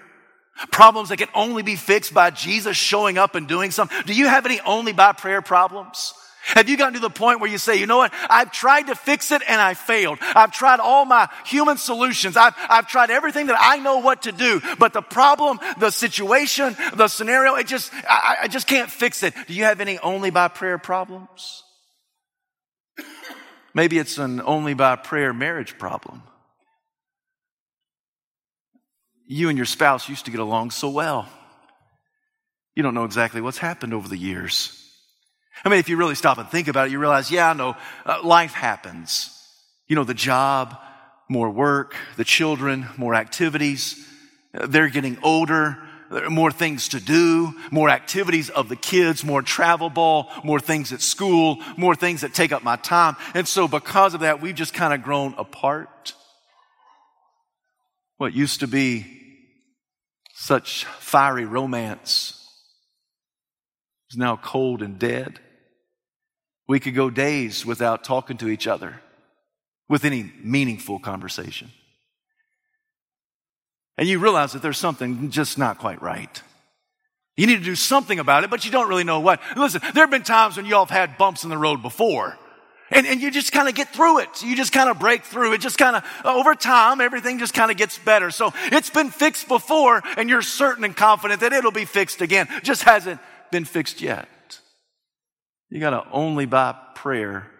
Problems 0.70 1.08
that 1.08 1.16
can 1.18 1.28
only 1.34 1.62
be 1.62 1.76
fixed 1.76 2.14
by 2.14 2.30
Jesus 2.30 2.76
showing 2.76 3.18
up 3.18 3.34
and 3.34 3.48
doing 3.48 3.70
something? 3.70 3.96
Do 4.06 4.14
you 4.14 4.26
have 4.26 4.46
any 4.46 4.60
only 4.60 4.92
by 4.92 5.12
prayer 5.12 5.42
problems? 5.42 6.14
Have 6.54 6.68
you 6.68 6.76
gotten 6.76 6.94
to 6.94 7.00
the 7.00 7.10
point 7.10 7.40
where 7.40 7.50
you 7.50 7.58
say, 7.58 7.76
you 7.76 7.86
know 7.86 7.98
what? 7.98 8.14
I've 8.30 8.52
tried 8.52 8.86
to 8.86 8.94
fix 8.94 9.32
it 9.32 9.42
and 9.48 9.60
I 9.60 9.74
failed. 9.74 10.18
I've 10.20 10.52
tried 10.52 10.78
all 10.78 11.04
my 11.04 11.28
human 11.44 11.76
solutions. 11.76 12.36
I've, 12.36 12.54
I've 12.68 12.86
tried 12.86 13.10
everything 13.10 13.46
that 13.46 13.58
I 13.58 13.78
know 13.78 13.98
what 13.98 14.22
to 14.22 14.32
do. 14.32 14.60
But 14.78 14.92
the 14.92 15.02
problem, 15.02 15.58
the 15.78 15.90
situation, 15.90 16.76
the 16.94 17.08
scenario, 17.08 17.56
it 17.56 17.66
just, 17.66 17.92
I, 18.08 18.36
I 18.42 18.48
just 18.48 18.68
can't 18.68 18.90
fix 18.90 19.24
it. 19.24 19.34
Do 19.48 19.54
you 19.54 19.64
have 19.64 19.80
any 19.80 19.98
only 19.98 20.30
by 20.30 20.46
prayer 20.46 20.78
problems? 20.78 21.64
Maybe 23.74 23.98
it's 23.98 24.16
an 24.18 24.40
only 24.40 24.74
by 24.74 24.96
prayer 24.96 25.34
marriage 25.34 25.76
problem. 25.78 26.22
You 29.26 29.48
and 29.48 29.58
your 29.58 29.66
spouse 29.66 30.08
used 30.08 30.26
to 30.26 30.30
get 30.30 30.38
along 30.38 30.70
so 30.70 30.90
well. 30.90 31.28
You 32.76 32.84
don't 32.84 32.94
know 32.94 33.04
exactly 33.04 33.40
what's 33.40 33.58
happened 33.58 33.92
over 33.92 34.06
the 34.06 34.16
years. 34.16 34.85
I 35.64 35.68
mean, 35.68 35.78
if 35.78 35.88
you 35.88 35.96
really 35.96 36.14
stop 36.14 36.38
and 36.38 36.48
think 36.48 36.68
about 36.68 36.88
it, 36.88 36.92
you 36.92 36.98
realize, 36.98 37.30
yeah, 37.30 37.52
no, 37.52 37.76
uh, 38.04 38.20
life 38.22 38.52
happens. 38.52 39.30
You 39.88 39.96
know, 39.96 40.04
the 40.04 40.14
job, 40.14 40.76
more 41.28 41.50
work, 41.50 41.96
the 42.16 42.24
children, 42.24 42.86
more 42.96 43.14
activities. 43.14 44.06
They're 44.52 44.88
getting 44.88 45.18
older. 45.22 45.78
More 46.28 46.52
things 46.52 46.90
to 46.90 47.00
do, 47.00 47.52
more 47.72 47.90
activities 47.90 48.48
of 48.48 48.68
the 48.68 48.76
kids, 48.76 49.24
more 49.24 49.42
travel 49.42 49.90
ball, 49.90 50.30
more 50.44 50.60
things 50.60 50.92
at 50.92 51.02
school, 51.02 51.60
more 51.76 51.96
things 51.96 52.20
that 52.20 52.32
take 52.32 52.52
up 52.52 52.62
my 52.62 52.76
time. 52.76 53.16
And 53.34 53.48
so 53.48 53.66
because 53.66 54.14
of 54.14 54.20
that, 54.20 54.40
we've 54.40 54.54
just 54.54 54.72
kind 54.72 54.94
of 54.94 55.02
grown 55.02 55.34
apart. 55.36 56.14
What 58.18 58.34
used 58.34 58.60
to 58.60 58.68
be 58.68 59.04
such 60.34 60.84
fiery 60.84 61.44
romance 61.44 62.40
is 64.08 64.16
now 64.16 64.36
cold 64.36 64.82
and 64.82 65.00
dead. 65.00 65.40
We 66.68 66.80
could 66.80 66.94
go 66.94 67.10
days 67.10 67.64
without 67.64 68.04
talking 68.04 68.36
to 68.38 68.48
each 68.48 68.66
other 68.66 69.00
with 69.88 70.04
any 70.04 70.32
meaningful 70.42 70.98
conversation. 70.98 71.70
And 73.98 74.08
you 74.08 74.18
realize 74.18 74.52
that 74.52 74.62
there's 74.62 74.78
something 74.78 75.30
just 75.30 75.58
not 75.58 75.78
quite 75.78 76.02
right. 76.02 76.42
You 77.36 77.46
need 77.46 77.58
to 77.58 77.64
do 77.64 77.74
something 77.74 78.18
about 78.18 78.44
it, 78.44 78.50
but 78.50 78.64
you 78.64 78.70
don't 78.70 78.88
really 78.88 79.04
know 79.04 79.20
what. 79.20 79.40
Listen, 79.56 79.80
there 79.94 80.02
have 80.02 80.10
been 80.10 80.22
times 80.22 80.56
when 80.56 80.66
y'all 80.66 80.86
have 80.86 80.96
had 80.96 81.18
bumps 81.18 81.44
in 81.44 81.50
the 81.50 81.58
road 81.58 81.82
before. 81.82 82.36
And, 82.90 83.06
and 83.06 83.20
you 83.20 83.30
just 83.30 83.52
kind 83.52 83.68
of 83.68 83.74
get 83.74 83.88
through 83.88 84.20
it. 84.20 84.42
You 84.42 84.54
just 84.54 84.72
kind 84.72 84.88
of 84.88 84.98
break 84.98 85.24
through. 85.24 85.52
It 85.54 85.60
just 85.60 85.76
kind 85.76 85.96
of, 85.96 86.04
over 86.24 86.54
time, 86.54 87.00
everything 87.00 87.38
just 87.38 87.52
kind 87.52 87.70
of 87.70 87.76
gets 87.76 87.98
better. 87.98 88.30
So 88.30 88.52
it's 88.64 88.90
been 88.90 89.10
fixed 89.10 89.48
before, 89.48 90.02
and 90.16 90.30
you're 90.30 90.42
certain 90.42 90.84
and 90.84 90.96
confident 90.96 91.40
that 91.40 91.52
it'll 91.52 91.72
be 91.72 91.84
fixed 91.84 92.20
again. 92.20 92.48
Just 92.62 92.84
hasn't 92.84 93.20
been 93.50 93.64
fixed 93.64 94.00
yet. 94.00 94.28
You 95.70 95.80
got 95.80 95.90
to 95.90 96.10
only 96.12 96.46
by 96.46 96.74
prayer 96.94 97.50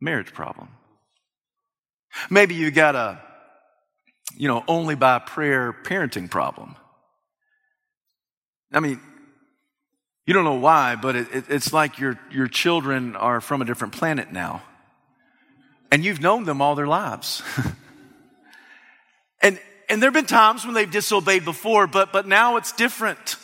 marriage 0.00 0.32
problem. 0.34 0.68
Maybe 2.28 2.54
you 2.54 2.70
got 2.70 2.94
a, 2.94 3.20
you 4.36 4.48
know, 4.48 4.64
only 4.68 4.94
by 4.94 5.18
prayer 5.18 5.72
parenting 5.72 6.30
problem. 6.30 6.76
I 8.72 8.80
mean, 8.80 9.00
you 10.26 10.34
don't 10.34 10.44
know 10.44 10.54
why, 10.54 10.96
but 10.96 11.16
it, 11.16 11.26
it, 11.32 11.44
it's 11.48 11.72
like 11.72 11.98
your, 11.98 12.18
your 12.30 12.46
children 12.46 13.16
are 13.16 13.40
from 13.40 13.62
a 13.62 13.64
different 13.64 13.94
planet 13.94 14.32
now. 14.32 14.62
And 15.90 16.04
you've 16.04 16.20
known 16.20 16.44
them 16.44 16.62
all 16.62 16.74
their 16.74 16.86
lives. 16.86 17.42
and, 19.42 19.60
and 19.88 20.02
there 20.02 20.08
have 20.08 20.14
been 20.14 20.26
times 20.26 20.64
when 20.64 20.74
they've 20.74 20.90
disobeyed 20.90 21.44
before, 21.44 21.86
but, 21.86 22.12
but 22.12 22.26
now 22.26 22.56
it's 22.56 22.72
different. 22.72 23.36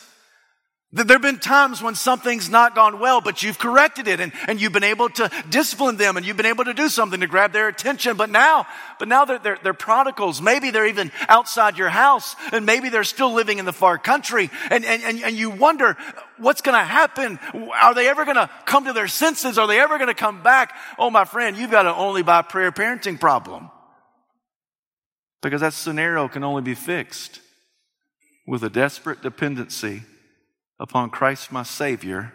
There 0.91 1.05
have 1.05 1.21
been 1.21 1.37
times 1.37 1.83
when 1.83 1.93
something's 1.93 2.49
not 2.49 2.73
gone 2.73 2.99
well, 2.99 3.21
but 3.21 3.43
you've 3.43 3.59
corrected 3.59 4.07
it 4.07 4.19
and, 4.19 4.31
and 4.47 4.59
you've 4.59 4.73
been 4.73 4.83
able 4.83 5.07
to 5.09 5.29
discipline 5.47 5.97
them 5.97 6.17
and 6.17 6.25
you've 6.25 6.35
been 6.35 6.47
able 6.47 6.65
to 6.65 6.73
do 6.73 6.89
something 6.89 7.19
to 7.19 7.27
grab 7.27 7.53
their 7.53 7.67
attention. 7.67 8.17
But 8.17 8.31
now, 8.31 8.65
but 8.97 9.07
now 9.07 9.23
they're, 9.23 9.37
they're, 9.37 9.59
they're 9.61 9.73
prodigals. 9.75 10.41
Maybe 10.41 10.71
they're 10.71 10.87
even 10.87 11.11
outside 11.27 11.77
your 11.77 11.89
house 11.89 12.35
and 12.51 12.65
maybe 12.65 12.89
they're 12.89 13.03
still 13.03 13.31
living 13.33 13.59
in 13.59 13.65
the 13.65 13.73
far 13.73 13.99
country. 13.99 14.49
And, 14.71 14.83
and, 14.83 15.03
and, 15.03 15.21
and 15.21 15.35
you 15.35 15.51
wonder, 15.51 15.95
what's 16.39 16.61
going 16.61 16.75
to 16.79 16.83
happen? 16.83 17.37
Are 17.79 17.93
they 17.93 18.09
ever 18.09 18.25
going 18.25 18.37
to 18.37 18.49
come 18.65 18.85
to 18.85 18.93
their 18.93 19.07
senses? 19.07 19.59
Are 19.59 19.67
they 19.67 19.79
ever 19.79 19.99
going 19.99 20.07
to 20.07 20.15
come 20.15 20.41
back? 20.41 20.73
Oh, 20.97 21.11
my 21.11 21.25
friend, 21.25 21.55
you've 21.55 21.69
got 21.69 21.85
an 21.85 21.93
only 21.95 22.23
by 22.23 22.41
prayer 22.41 22.71
parenting 22.71 23.19
problem. 23.19 23.69
Because 25.43 25.61
that 25.61 25.73
scenario 25.73 26.27
can 26.27 26.43
only 26.43 26.63
be 26.63 26.73
fixed 26.73 27.41
with 28.47 28.63
a 28.63 28.71
desperate 28.71 29.21
dependency 29.21 30.01
upon 30.79 31.09
Christ 31.09 31.51
my 31.51 31.63
Savior 31.63 32.33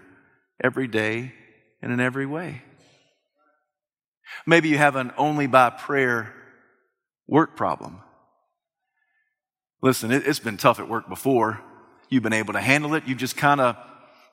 every 0.63 0.87
day 0.87 1.33
and 1.83 1.93
in 1.93 2.01
every 2.01 2.27
way. 2.27 2.63
Maybe 4.47 4.69
you 4.69 4.79
have 4.79 4.97
an 4.97 5.13
only 5.17 5.47
by 5.47 5.71
prayer 5.71 6.35
work 7.27 7.57
problem. 7.57 8.01
Listen, 9.83 10.11
it, 10.11 10.25
has 10.25 10.41
been 10.41 10.57
tough 10.57 10.81
at 10.81 10.89
work 10.89 11.09
before. 11.09 11.61
You've 12.09 12.23
been 12.23 12.33
able 12.33 12.55
to 12.55 12.61
handle 12.61 12.95
it. 12.95 13.05
You've 13.07 13.19
just 13.19 13.37
kind 13.37 13.61
of 13.61 13.77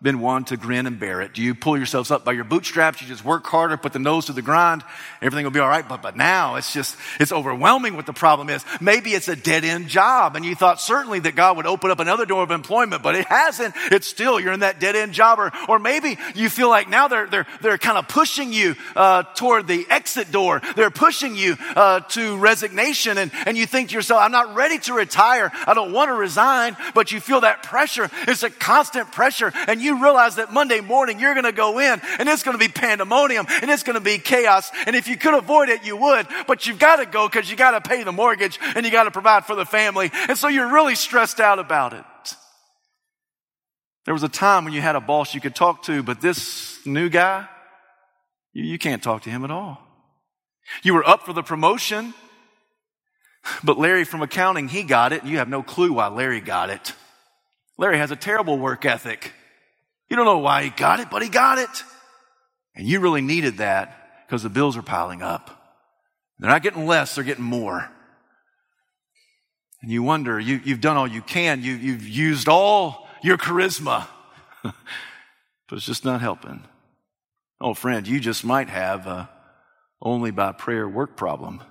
been 0.01 0.19
one 0.19 0.43
to 0.45 0.57
grin 0.57 0.87
and 0.87 0.99
bear 0.99 1.21
it? 1.21 1.33
Do 1.33 1.43
you 1.43 1.53
pull 1.53 1.77
yourselves 1.77 2.09
up 2.09 2.25
by 2.25 2.31
your 2.31 2.43
bootstraps? 2.43 3.01
You 3.01 3.07
just 3.07 3.23
work 3.23 3.45
harder, 3.45 3.77
put 3.77 3.93
the 3.93 3.99
nose 3.99 4.25
to 4.25 4.33
the 4.33 4.41
grind, 4.41 4.83
everything 5.21 5.43
will 5.43 5.51
be 5.51 5.59
all 5.59 5.69
right. 5.69 5.87
But, 5.87 6.01
but 6.01 6.17
now 6.17 6.55
it's 6.55 6.73
just, 6.73 6.95
it's 7.19 7.31
overwhelming 7.31 7.95
what 7.95 8.07
the 8.07 8.13
problem 8.13 8.49
is. 8.49 8.65
Maybe 8.79 9.13
it's 9.13 9.27
a 9.27 9.35
dead 9.35 9.63
end 9.63 9.89
job 9.89 10.35
and 10.35 10.43
you 10.43 10.55
thought 10.55 10.81
certainly 10.81 11.19
that 11.19 11.35
God 11.35 11.57
would 11.57 11.67
open 11.67 11.91
up 11.91 11.99
another 11.99 12.25
door 12.25 12.41
of 12.41 12.49
employment, 12.49 13.03
but 13.03 13.15
it 13.15 13.27
hasn't. 13.27 13.75
It's 13.91 14.07
still, 14.07 14.39
you're 14.39 14.53
in 14.53 14.61
that 14.61 14.79
dead 14.79 14.95
end 14.95 15.13
job. 15.13 15.37
Or, 15.37 15.51
or 15.69 15.77
maybe 15.77 16.17
you 16.33 16.49
feel 16.49 16.69
like 16.69 16.89
now 16.89 17.07
they're, 17.07 17.27
they're, 17.27 17.47
they're 17.61 17.77
kind 17.77 17.97
of 17.97 18.07
pushing 18.07 18.53
you, 18.53 18.75
uh, 18.95 19.23
toward 19.35 19.67
the 19.67 19.85
exit 19.89 20.31
door. 20.31 20.61
They're 20.75 20.89
pushing 20.89 21.35
you, 21.35 21.57
uh, 21.75 21.99
to 21.99 22.37
resignation 22.37 23.19
and, 23.19 23.31
and 23.45 23.55
you 23.55 23.67
think 23.67 23.89
to 23.89 23.95
yourself, 23.95 24.21
I'm 24.21 24.31
not 24.31 24.55
ready 24.55 24.79
to 24.79 24.93
retire. 24.93 25.51
I 25.67 25.75
don't 25.75 25.91
want 25.91 26.09
to 26.09 26.13
resign, 26.13 26.75
but 26.95 27.11
you 27.11 27.19
feel 27.19 27.41
that 27.41 27.61
pressure. 27.61 28.09
It's 28.27 28.41
a 28.41 28.49
constant 28.49 29.11
pressure 29.11 29.51
and 29.67 29.79
you 29.81 29.90
you 29.91 30.01
realize 30.01 30.36
that 30.36 30.54
Monday 30.54 30.80
morning 30.80 31.19
you're 31.19 31.34
going 31.34 31.45
to 31.45 31.51
go 31.51 31.80
in 31.80 32.01
and 32.19 32.30
it's 32.30 32.43
going 32.43 32.58
to 32.58 32.63
be 32.63 32.71
pandemonium 32.71 33.45
and 33.62 33.69
it's 33.69 33.84
going 33.84 33.95
to 33.95 33.99
be 33.99 34.17
chaos. 34.17 34.71
And 34.86 34.95
if 34.95 35.08
you 35.08 35.17
could 35.17 35.34
avoid 35.34 35.69
it, 35.69 35.86
you 35.86 35.97
would, 35.97 36.27
but 36.47 36.65
you've 36.65 36.80
got 36.80 36.97
to 36.97 37.06
go 37.06 37.27
because 37.27 37.49
you 37.49 37.58
got 37.58 37.71
to 37.71 37.82
pay 37.82 38.04
the 38.04 38.12
mortgage 38.12 38.60
and 38.75 38.86
you 38.86 38.91
got 38.91 39.04
to 39.04 39.12
provide 39.12 39.45
for 39.45 39.56
the 39.56 39.65
family. 39.65 40.10
And 40.30 40.38
so 40.38 40.47
you're 40.47 40.71
really 40.71 40.95
stressed 40.95 41.39
out 41.39 41.60
about 41.60 41.93
it. 41.93 42.06
There 44.06 44.13
was 44.13 44.23
a 44.23 44.30
time 44.30 44.63
when 44.63 44.73
you 44.73 44.82
had 44.82 44.95
a 44.95 45.01
boss 45.01 45.36
you 45.36 45.41
could 45.41 45.56
talk 45.56 45.84
to, 45.84 46.01
but 46.01 46.21
this 46.21 46.84
new 46.86 47.10
guy, 47.10 47.47
you, 48.54 48.63
you 48.63 48.80
can't 48.80 49.04
talk 49.04 49.23
to 49.23 49.30
him 49.30 49.43
at 49.43 49.51
all. 49.51 49.80
You 50.84 50.93
were 50.93 51.08
up 51.08 51.25
for 51.25 51.34
the 51.34 51.43
promotion, 51.43 52.13
but 53.63 53.77
Larry 53.77 54.06
from 54.06 54.21
accounting, 54.21 54.69
he 54.69 54.84
got 54.84 55.13
it, 55.13 55.21
and 55.21 55.30
you 55.30 55.38
have 55.38 55.49
no 55.49 55.62
clue 55.62 55.93
why 55.93 56.08
Larry 56.08 56.39
got 56.39 56.69
it. 56.69 56.93
Larry 57.77 57.97
has 57.97 58.12
a 58.12 58.15
terrible 58.15 58.58
work 58.58 58.86
ethic. 58.86 59.34
You 60.12 60.17
don't 60.17 60.26
know 60.26 60.39
why 60.39 60.63
he 60.63 60.69
got 60.71 61.00
it, 61.00 61.10
but 61.10 61.21
he 61.21 61.30
got 61.30 61.58
it. 61.58 61.84
And 62.76 62.86
you 62.86 63.00
really 63.00 63.21
needed 63.21 63.60
that 63.60 64.26
because 64.28 64.43
the 64.43 64.50
bills 64.50 64.76
are 64.76 64.82
piling 64.82 65.21
up. 65.21 65.80
They're 66.38 66.50
not 66.50 66.63
getting 66.63 66.86
less, 66.86 67.15
they're 67.15 67.24
getting 67.24 67.45
more. 67.45 67.89
And 69.82 69.89
you 69.89 70.04
wonder, 70.04 70.38
you, 70.38 70.60
have 70.60 70.82
done 70.82 70.97
all 70.97 71.08
you 71.08 71.21
can, 71.21 71.63
you, 71.63 71.76
you've 71.76 72.06
used 72.06 72.50
all 72.50 73.08
your 73.24 73.38
charisma, 73.38 74.06
but 74.63 74.74
it's 75.71 75.86
just 75.86 76.04
not 76.04 76.19
helping. 76.19 76.65
Oh, 77.62 77.74
friend, 77.74 78.06
you 78.06 78.19
just 78.19 78.43
might 78.43 78.67
have 78.67 79.08
a 79.08 79.30
only 80.02 80.32
by 80.32 80.52
prayer 80.52 80.89
work 80.89 81.15
problem 81.15 81.62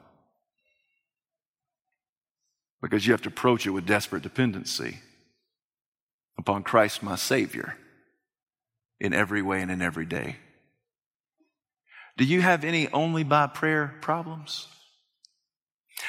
because 2.81 3.07
you 3.07 3.12
have 3.12 3.22
to 3.22 3.29
approach 3.29 3.66
it 3.66 3.70
with 3.70 3.85
desperate 3.85 4.22
dependency 4.22 5.00
upon 6.38 6.62
Christ, 6.62 7.03
my 7.03 7.16
Savior 7.16 7.76
in 9.00 9.12
every 9.12 9.42
way 9.42 9.62
and 9.62 9.70
in 9.70 9.82
every 9.82 10.06
day. 10.06 10.36
Do 12.16 12.24
you 12.24 12.42
have 12.42 12.64
any 12.64 12.88
only 12.88 13.24
by 13.24 13.46
prayer 13.46 13.94
problems? 14.00 14.68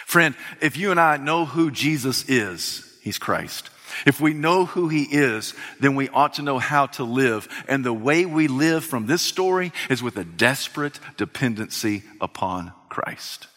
Friend, 0.06 0.36
if 0.62 0.78
you 0.78 0.92
and 0.92 1.00
I 1.00 1.18
know 1.18 1.46
who 1.46 1.72
Jesus 1.72 2.28
is, 2.30 2.88
He's 3.02 3.18
Christ. 3.18 3.70
If 4.06 4.22
we 4.22 4.34
know 4.34 4.66
who 4.66 4.88
He 4.88 5.04
is, 5.04 5.54
then 5.80 5.96
we 5.96 6.10
ought 6.10 6.36
to 6.36 6.42
know 6.42 6.60
how 6.60 6.88
to 6.88 7.04
live. 7.04 7.48
And 7.68 7.84
the 7.84 7.94
way 7.94 8.26
we 8.26 8.48
live 8.48 8.84
from 8.84 9.06
this 9.06 9.22
story 9.22 9.72
is 9.90 10.04
with 10.04 10.18
a 10.18 10.24
desperate 10.24 11.00
dependency 11.18 12.04
upon 12.20 12.74
Christ. 12.90 13.48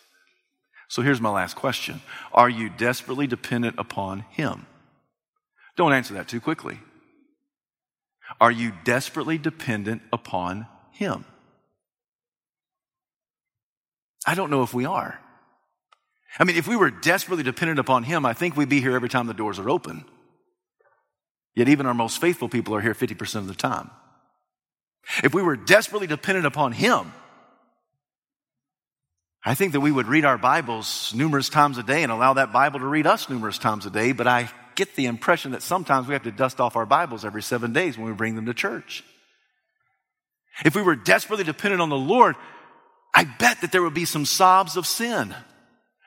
So 0.88 1.03
here's 1.03 1.20
my 1.20 1.31
last 1.31 1.57
question 1.57 2.01
Are 2.33 2.49
you 2.49 2.68
desperately 2.68 3.27
dependent 3.27 3.77
upon 3.79 4.25
Him? 4.31 4.66
Don't 5.77 5.92
answer 5.92 6.14
that 6.14 6.29
too 6.29 6.40
quickly. 6.40 6.79
Are 8.40 8.51
you 8.51 8.73
desperately 8.85 9.38
dependent 9.38 10.03
upon 10.12 10.66
Him? 10.92 11.25
I 14.27 14.35
don't 14.35 14.51
know 14.51 14.62
if 14.62 14.73
we 14.75 14.85
are. 14.85 15.20
I 16.38 16.44
mean, 16.44 16.57
if 16.57 16.66
we 16.66 16.77
were 16.77 16.90
desperately 16.90 17.44
dependent 17.44 17.79
upon 17.79 18.05
Him, 18.05 18.27
I 18.27 18.33
think 18.33 18.57
we'd 18.57 18.68
be 18.68 18.81
here 18.81 18.97
every 18.97 19.09
time 19.09 19.27
the 19.27 19.35
doors 19.35 19.59
are 19.59 19.70
open. 19.70 20.05
Yet 21.55 21.68
even 21.68 21.87
our 21.87 21.94
most 21.94 22.20
faithful 22.20 22.49
people 22.49 22.75
are 22.75 22.81
here 22.81 22.94
50% 22.94 23.37
of 23.37 23.47
the 23.47 23.55
time. 23.55 23.90
If 25.23 25.35
we 25.35 25.42
were 25.42 25.57
desperately 25.57 26.07
dependent 26.07 26.47
upon 26.47 26.73
Him, 26.73 27.12
I 29.44 29.55
think 29.55 29.73
that 29.73 29.81
we 29.81 29.92
would 29.92 30.07
read 30.07 30.25
our 30.25 30.38
Bibles 30.38 31.12
numerous 31.14 31.51
times 31.51 31.77
a 31.77 31.83
day 31.83 32.03
and 32.03 32.11
allow 32.11 32.33
that 32.33 32.53
Bible 32.53 32.81
to 32.81 32.87
read 32.87 33.07
us 33.07 33.29
numerous 33.29 33.59
times 33.59 33.85
a 33.85 33.90
day, 33.90 34.12
but 34.12 34.27
I 34.27 34.51
get 34.75 34.97
the 34.97 35.07
impression 35.07 35.53
that 35.53 35.63
sometimes 35.63 36.07
we 36.07 36.15
have 36.15 36.25
to 36.25 36.31
dust 36.31 36.61
off 36.61 36.77
our 36.77 36.87
Bibles 36.87 37.25
every 37.25 37.43
seven 37.43 37.73
days 37.73 37.97
when 37.97 38.07
we 38.07 38.13
bring 38.13 38.37
them 38.37 38.47
to 38.47 38.55
church. 38.55 39.05
If 40.65 40.75
we 40.75 40.83
were 40.83 40.97
desperately 40.97 41.45
dependent 41.45 41.83
on 41.83 41.89
the 41.89 41.97
Lord, 41.97 42.37
I 43.15 43.25
bet 43.25 43.61
that 43.61 43.73
there 43.73 43.83
would 43.83 43.95
be 43.95 44.05
some 44.05 44.25
sobs 44.25 44.77
of 44.77 44.87
sin. 44.87 45.35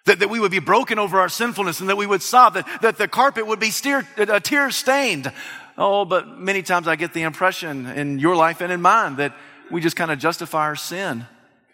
That, 0.05 0.19
that 0.19 0.29
we 0.29 0.39
would 0.39 0.51
be 0.51 0.59
broken 0.59 0.99
over 0.99 1.19
our 1.19 1.27
sinfulness 1.27 1.81
and 1.81 1.89
that 1.89 1.97
we 1.97 2.05
would 2.05 2.21
sob, 2.21 2.53
that, 2.53 2.81
that 2.81 2.97
the 2.97 3.09
carpet 3.09 3.45
would 3.45 3.59
be 3.59 3.71
steer, 3.71 4.07
uh, 4.17 4.39
tear 4.39 4.71
stained. 4.71 5.31
Oh, 5.77 6.05
but 6.05 6.39
many 6.39 6.61
times 6.61 6.87
I 6.87 6.95
get 6.95 7.13
the 7.13 7.23
impression 7.23 7.87
in 7.87 8.17
your 8.17 8.35
life 8.35 8.61
and 8.61 8.71
in 8.71 8.81
mine 8.81 9.17
that 9.17 9.35
we 9.69 9.81
just 9.81 9.97
kind 9.97 10.09
of 10.09 10.17
justify 10.17 10.61
our 10.61 10.77
sin 10.77 11.25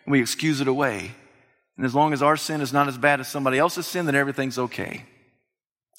and 0.06 0.12
we 0.12 0.20
excuse 0.20 0.62
it 0.62 0.68
away. 0.68 1.12
And 1.78 1.86
as 1.86 1.94
long 1.96 2.12
as 2.14 2.22
our 2.22 2.38
sin 2.38 2.62
is 2.62 2.74
not 2.74 2.88
as 2.88 2.98
bad 2.98 3.20
as 3.20 3.28
somebody 3.28 3.58
else's 3.58 3.86
sin, 3.86 4.06
then 4.06 4.16
everything's 4.16 4.58
okay. 4.58 5.06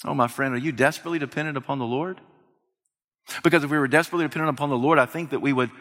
Oh, 0.05 0.13
my 0.13 0.27
friend, 0.27 0.53
are 0.53 0.59
you 0.59 0.71
desperately 0.71 1.17
dependent 1.17 1.57
upon 1.57 1.79
the 1.79 1.85
Lord? 1.85 2.21
Because 3.43 3.63
if 3.63 3.71
we 3.71 3.77
were 3.79 3.87
desperately 3.87 4.25
dependent 4.25 4.55
upon 4.55 4.69
the 4.69 4.77
Lord, 4.77 4.99
I 4.99 5.07
think 5.07 5.31
that 5.31 5.41
we 5.41 5.51
would 5.51 5.71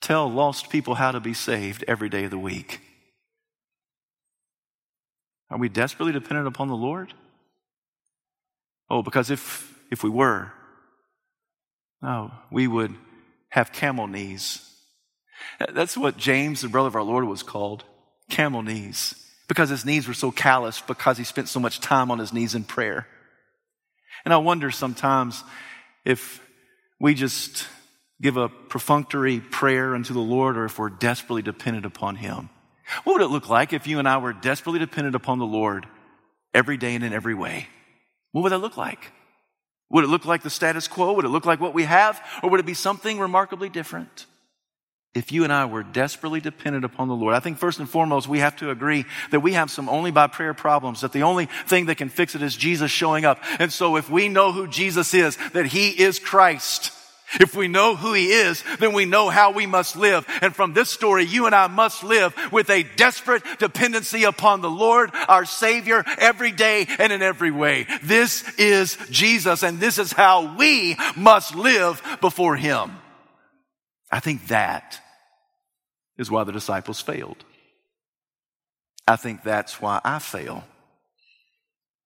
tell 0.00 0.30
lost 0.30 0.70
people 0.70 0.94
how 0.94 1.12
to 1.12 1.20
be 1.20 1.34
saved 1.34 1.84
every 1.86 2.08
day 2.08 2.24
of 2.24 2.30
the 2.30 2.38
week. 2.38 2.80
Are 5.50 5.58
we 5.58 5.68
desperately 5.68 6.12
dependent 6.12 6.48
upon 6.48 6.68
the 6.68 6.76
Lord? 6.76 7.12
Oh, 8.88 9.02
because 9.02 9.30
if, 9.30 9.78
if 9.90 10.02
we 10.02 10.10
were, 10.10 10.52
no, 12.00 12.32
we 12.50 12.66
would 12.66 12.94
have 13.50 13.72
camel 13.72 14.06
knees. 14.06 14.70
That's 15.72 15.96
what 15.96 16.16
James, 16.16 16.62
the 16.62 16.68
brother 16.68 16.88
of 16.88 16.96
our 16.96 17.02
Lord, 17.02 17.24
was 17.24 17.42
called 17.42 17.84
camel 18.30 18.62
knees 18.62 19.23
because 19.48 19.68
his 19.68 19.84
knees 19.84 20.08
were 20.08 20.14
so 20.14 20.30
calloused 20.30 20.86
because 20.86 21.18
he 21.18 21.24
spent 21.24 21.48
so 21.48 21.60
much 21.60 21.80
time 21.80 22.10
on 22.10 22.18
his 22.18 22.32
knees 22.32 22.54
in 22.54 22.64
prayer. 22.64 23.06
And 24.24 24.32
I 24.32 24.38
wonder 24.38 24.70
sometimes 24.70 25.42
if 26.04 26.40
we 27.00 27.14
just 27.14 27.66
give 28.22 28.36
a 28.36 28.48
perfunctory 28.48 29.40
prayer 29.40 29.94
unto 29.94 30.14
the 30.14 30.20
Lord 30.20 30.56
or 30.56 30.64
if 30.64 30.78
we're 30.78 30.88
desperately 30.88 31.42
dependent 31.42 31.84
upon 31.84 32.16
him. 32.16 32.48
What 33.04 33.14
would 33.14 33.22
it 33.22 33.28
look 33.28 33.48
like 33.48 33.72
if 33.72 33.86
you 33.86 33.98
and 33.98 34.08
I 34.08 34.18
were 34.18 34.32
desperately 34.32 34.78
dependent 34.78 35.16
upon 35.16 35.38
the 35.38 35.46
Lord 35.46 35.86
every 36.52 36.76
day 36.76 36.94
and 36.94 37.04
in 37.04 37.12
every 37.12 37.34
way? 37.34 37.68
What 38.32 38.42
would 38.42 38.52
that 38.52 38.58
look 38.58 38.76
like? 38.76 39.12
Would 39.90 40.04
it 40.04 40.08
look 40.08 40.24
like 40.24 40.42
the 40.42 40.50
status 40.50 40.88
quo? 40.88 41.12
Would 41.12 41.24
it 41.24 41.28
look 41.28 41.46
like 41.46 41.60
what 41.60 41.74
we 41.74 41.84
have? 41.84 42.20
Or 42.42 42.50
would 42.50 42.60
it 42.60 42.66
be 42.66 42.74
something 42.74 43.18
remarkably 43.18 43.68
different? 43.68 44.26
If 45.14 45.30
you 45.30 45.44
and 45.44 45.52
I 45.52 45.64
were 45.66 45.84
desperately 45.84 46.40
dependent 46.40 46.84
upon 46.84 47.08
the 47.08 47.14
Lord. 47.14 47.34
I 47.34 47.40
think 47.40 47.58
first 47.58 47.78
and 47.78 47.88
foremost, 47.88 48.28
we 48.28 48.40
have 48.40 48.56
to 48.56 48.70
agree 48.70 49.04
that 49.30 49.40
we 49.40 49.52
have 49.52 49.70
some 49.70 49.88
only 49.88 50.10
by 50.10 50.26
prayer 50.26 50.54
problems, 50.54 51.02
that 51.02 51.12
the 51.12 51.22
only 51.22 51.46
thing 51.66 51.86
that 51.86 51.96
can 51.96 52.08
fix 52.08 52.34
it 52.34 52.42
is 52.42 52.56
Jesus 52.56 52.90
showing 52.90 53.24
up. 53.24 53.38
And 53.60 53.72
so 53.72 53.96
if 53.96 54.10
we 54.10 54.28
know 54.28 54.50
who 54.50 54.66
Jesus 54.66 55.14
is, 55.14 55.36
that 55.52 55.66
He 55.66 55.90
is 55.90 56.18
Christ, 56.18 56.90
if 57.40 57.54
we 57.54 57.68
know 57.68 57.94
who 57.94 58.12
He 58.12 58.32
is, 58.32 58.64
then 58.80 58.92
we 58.92 59.04
know 59.04 59.28
how 59.28 59.52
we 59.52 59.66
must 59.66 59.94
live. 59.94 60.26
And 60.42 60.54
from 60.54 60.72
this 60.72 60.90
story, 60.90 61.24
you 61.24 61.46
and 61.46 61.54
I 61.54 61.68
must 61.68 62.02
live 62.02 62.34
with 62.50 62.68
a 62.68 62.82
desperate 62.82 63.44
dependency 63.60 64.24
upon 64.24 64.62
the 64.62 64.70
Lord, 64.70 65.10
our 65.28 65.44
Savior, 65.44 66.04
every 66.18 66.50
day 66.50 66.86
and 66.98 67.12
in 67.12 67.22
every 67.22 67.52
way. 67.52 67.86
This 68.02 68.44
is 68.58 68.98
Jesus, 69.10 69.62
and 69.62 69.78
this 69.78 69.98
is 69.98 70.12
how 70.12 70.56
we 70.56 70.96
must 71.16 71.54
live 71.54 72.02
before 72.20 72.56
Him. 72.56 72.90
I 74.10 74.18
think 74.18 74.48
that 74.48 75.00
is 76.16 76.30
why 76.30 76.44
the 76.44 76.52
disciples 76.52 77.00
failed. 77.00 77.44
I 79.06 79.16
think 79.16 79.42
that's 79.42 79.80
why 79.80 80.00
I 80.04 80.18
fail. 80.18 80.64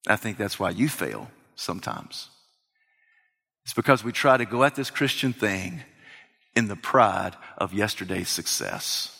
I 0.09 0.16
think 0.16 0.38
that's 0.38 0.59
why 0.59 0.71
you 0.71 0.88
fail 0.88 1.31
sometimes. 1.55 2.29
It's 3.64 3.75
because 3.75 4.03
we 4.03 4.12
try 4.12 4.37
to 4.37 4.47
go 4.47 4.64
at 4.64 4.75
this 4.75 4.90
Christian 4.90 5.33
thing 5.33 5.83
in 6.57 6.69
the 6.69 6.77
pride 6.77 7.37
of 7.59 7.75
yesterday's 7.75 8.31
success. 8.31 9.15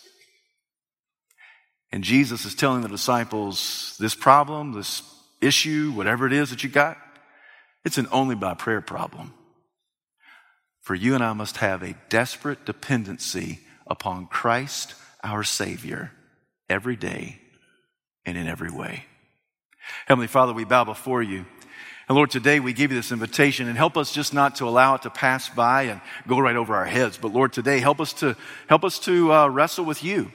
And 1.93 2.03
Jesus 2.03 2.45
is 2.45 2.55
telling 2.55 2.83
the 2.83 2.89
disciples 2.89 3.97
this 3.99 4.15
problem, 4.15 4.73
this 4.73 5.03
issue, 5.41 5.93
whatever 5.93 6.27
it 6.27 6.33
is 6.33 6.51
that 6.51 6.65
you 6.65 6.71
got, 6.71 6.99
It's 7.85 7.99
an 7.99 8.09
only 8.11 8.35
by 8.35 8.55
prayer 8.55 8.81
problem. 8.81 9.33
For 10.83 10.95
you 10.95 11.15
and 11.15 11.23
I 11.23 11.33
must 11.33 11.59
have 11.59 11.83
a 11.83 11.97
desperate 12.09 12.67
dependency 12.67 13.61
upon 13.89 14.27
Christ, 14.27 14.95
our 15.23 15.43
Savior, 15.43 16.13
every 16.69 16.97
day 16.97 17.41
and 18.27 18.37
in 18.37 18.47
every 18.47 18.71
way. 18.71 19.05
Heavenly 20.07 20.27
Father, 20.27 20.53
we 20.53 20.65
bow 20.65 20.85
before 20.85 21.23
you. 21.23 21.47
And 22.09 22.17
Lord, 22.17 22.31
today 22.31 22.59
we 22.59 22.73
give 22.73 22.91
you 22.91 22.97
this 22.97 23.13
invitation 23.13 23.69
and 23.69 23.77
help 23.77 23.97
us 23.97 24.13
just 24.13 24.33
not 24.33 24.57
to 24.57 24.69
allow 24.69 24.95
it 24.95 25.03
to 25.03 25.11
pass 25.11 25.49
by 25.49 25.83
and 25.83 26.01
go 26.27 26.39
right 26.39 26.57
over 26.57 26.75
our 26.75 26.87
heads. 26.87 27.19
But 27.19 27.33
Lord, 27.35 27.53
today 27.53 27.81
help 27.81 28.01
us 28.01 28.15
to, 28.15 28.37
help 28.67 28.85
us 28.85 28.99
to 29.01 29.33
uh, 29.33 29.49
wrestle 29.49 29.85
with 29.85 30.03
you. 30.03 30.33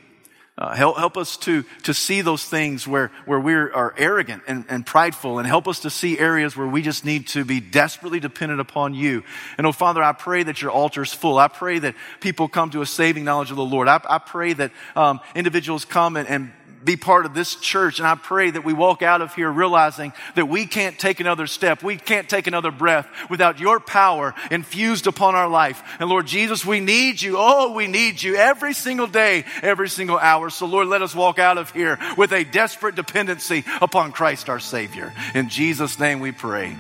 Uh, 0.56 0.76
help, 0.76 0.97
help 0.97 1.18
us 1.18 1.36
to, 1.36 1.66
to 1.82 1.95
see 1.95 2.22
those 2.22 2.45
things 2.45 2.88
where, 2.88 3.12
where 3.26 3.39
we 3.39 3.56
are 3.56 3.91
arrogant 3.97 4.43
and, 4.47 4.66
and 4.70 4.86
prideful 4.86 5.39
and 5.39 5.47
help 5.47 5.68
us 5.68 5.80
to 5.80 5.89
see 5.89 6.20
areas 6.20 6.56
where 6.56 6.68
we 6.68 6.84
just 6.84 7.04
need 7.04 7.26
to 7.26 7.43
be 7.43 7.60
desperately 7.60 8.20
dependent 8.20 8.62
upon 8.62 8.93
you. 8.93 9.24
And 9.58 9.66
oh, 9.66 9.72
Father, 9.72 10.04
I 10.04 10.12
pray 10.12 10.43
that 10.43 10.62
your 10.62 10.70
altar 10.70 11.01
is 11.01 11.12
full. 11.12 11.39
I 11.39 11.47
pray 11.47 11.80
that 11.80 11.95
people 12.20 12.47
come 12.47 12.70
to 12.70 12.84
a 12.84 12.86
saving 12.86 13.24
knowledge 13.24 13.49
of 13.49 13.58
the 13.58 13.66
Lord. 13.66 13.88
I, 13.88 13.99
I 14.08 14.20
pray 14.20 14.54
that 14.54 14.72
um, 14.95 15.22
individuals 15.34 15.86
come 15.86 16.18
and, 16.18 16.30
and 16.30 16.51
be 16.84 16.95
part 16.95 17.25
of 17.25 17.34
this 17.34 17.55
church. 17.55 17.99
And 17.99 18.07
I 18.07 18.15
pray 18.15 18.51
that 18.51 18.63
we 18.63 18.73
walk 18.73 19.01
out 19.01 19.21
of 19.21 19.34
here 19.34 19.51
realizing 19.51 20.13
that 20.36 20.47
we 20.47 20.65
can't 20.65 20.97
take 20.99 21.19
another 21.19 21.47
step. 21.47 21.84
We 21.84 21.97
can't 21.97 22.29
take 22.29 22.47
another 22.47 22.71
breath 22.71 23.07
without 23.29 23.59
your 23.59 23.79
power 23.79 24.34
infused 24.51 25.07
upon 25.07 25.36
our 25.36 25.47
life. 25.47 25.81
And 25.99 26.09
Lord 26.09 26.27
Jesus, 26.27 26.65
we 26.65 26.79
need 26.79 27.21
you. 27.21 27.36
Oh, 27.38 27.73
we 27.73 27.88
need 27.88 28.21
you 28.21 28.36
every 28.36 28.73
single 28.73 29.07
day, 29.07 29.45
every 29.61 29.89
single 29.89 30.17
hour. 30.17 30.49
So 30.49 30.65
Lord, 30.65 30.88
let 30.88 31.01
us 31.01 31.15
walk 31.15 31.39
out 31.39 31.57
of 31.57 31.71
here 31.71 31.99
with 32.17 32.31
a 32.31 32.43
desperate 32.43 32.95
dependency 32.95 33.63
upon 33.81 34.11
Christ 34.11 34.49
our 34.49 34.59
Savior. 34.59 35.13
In 35.34 35.49
Jesus' 35.49 35.99
name 35.99 36.19
we 36.19 36.31
pray. 36.31 36.75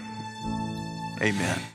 Amen. 1.21 1.63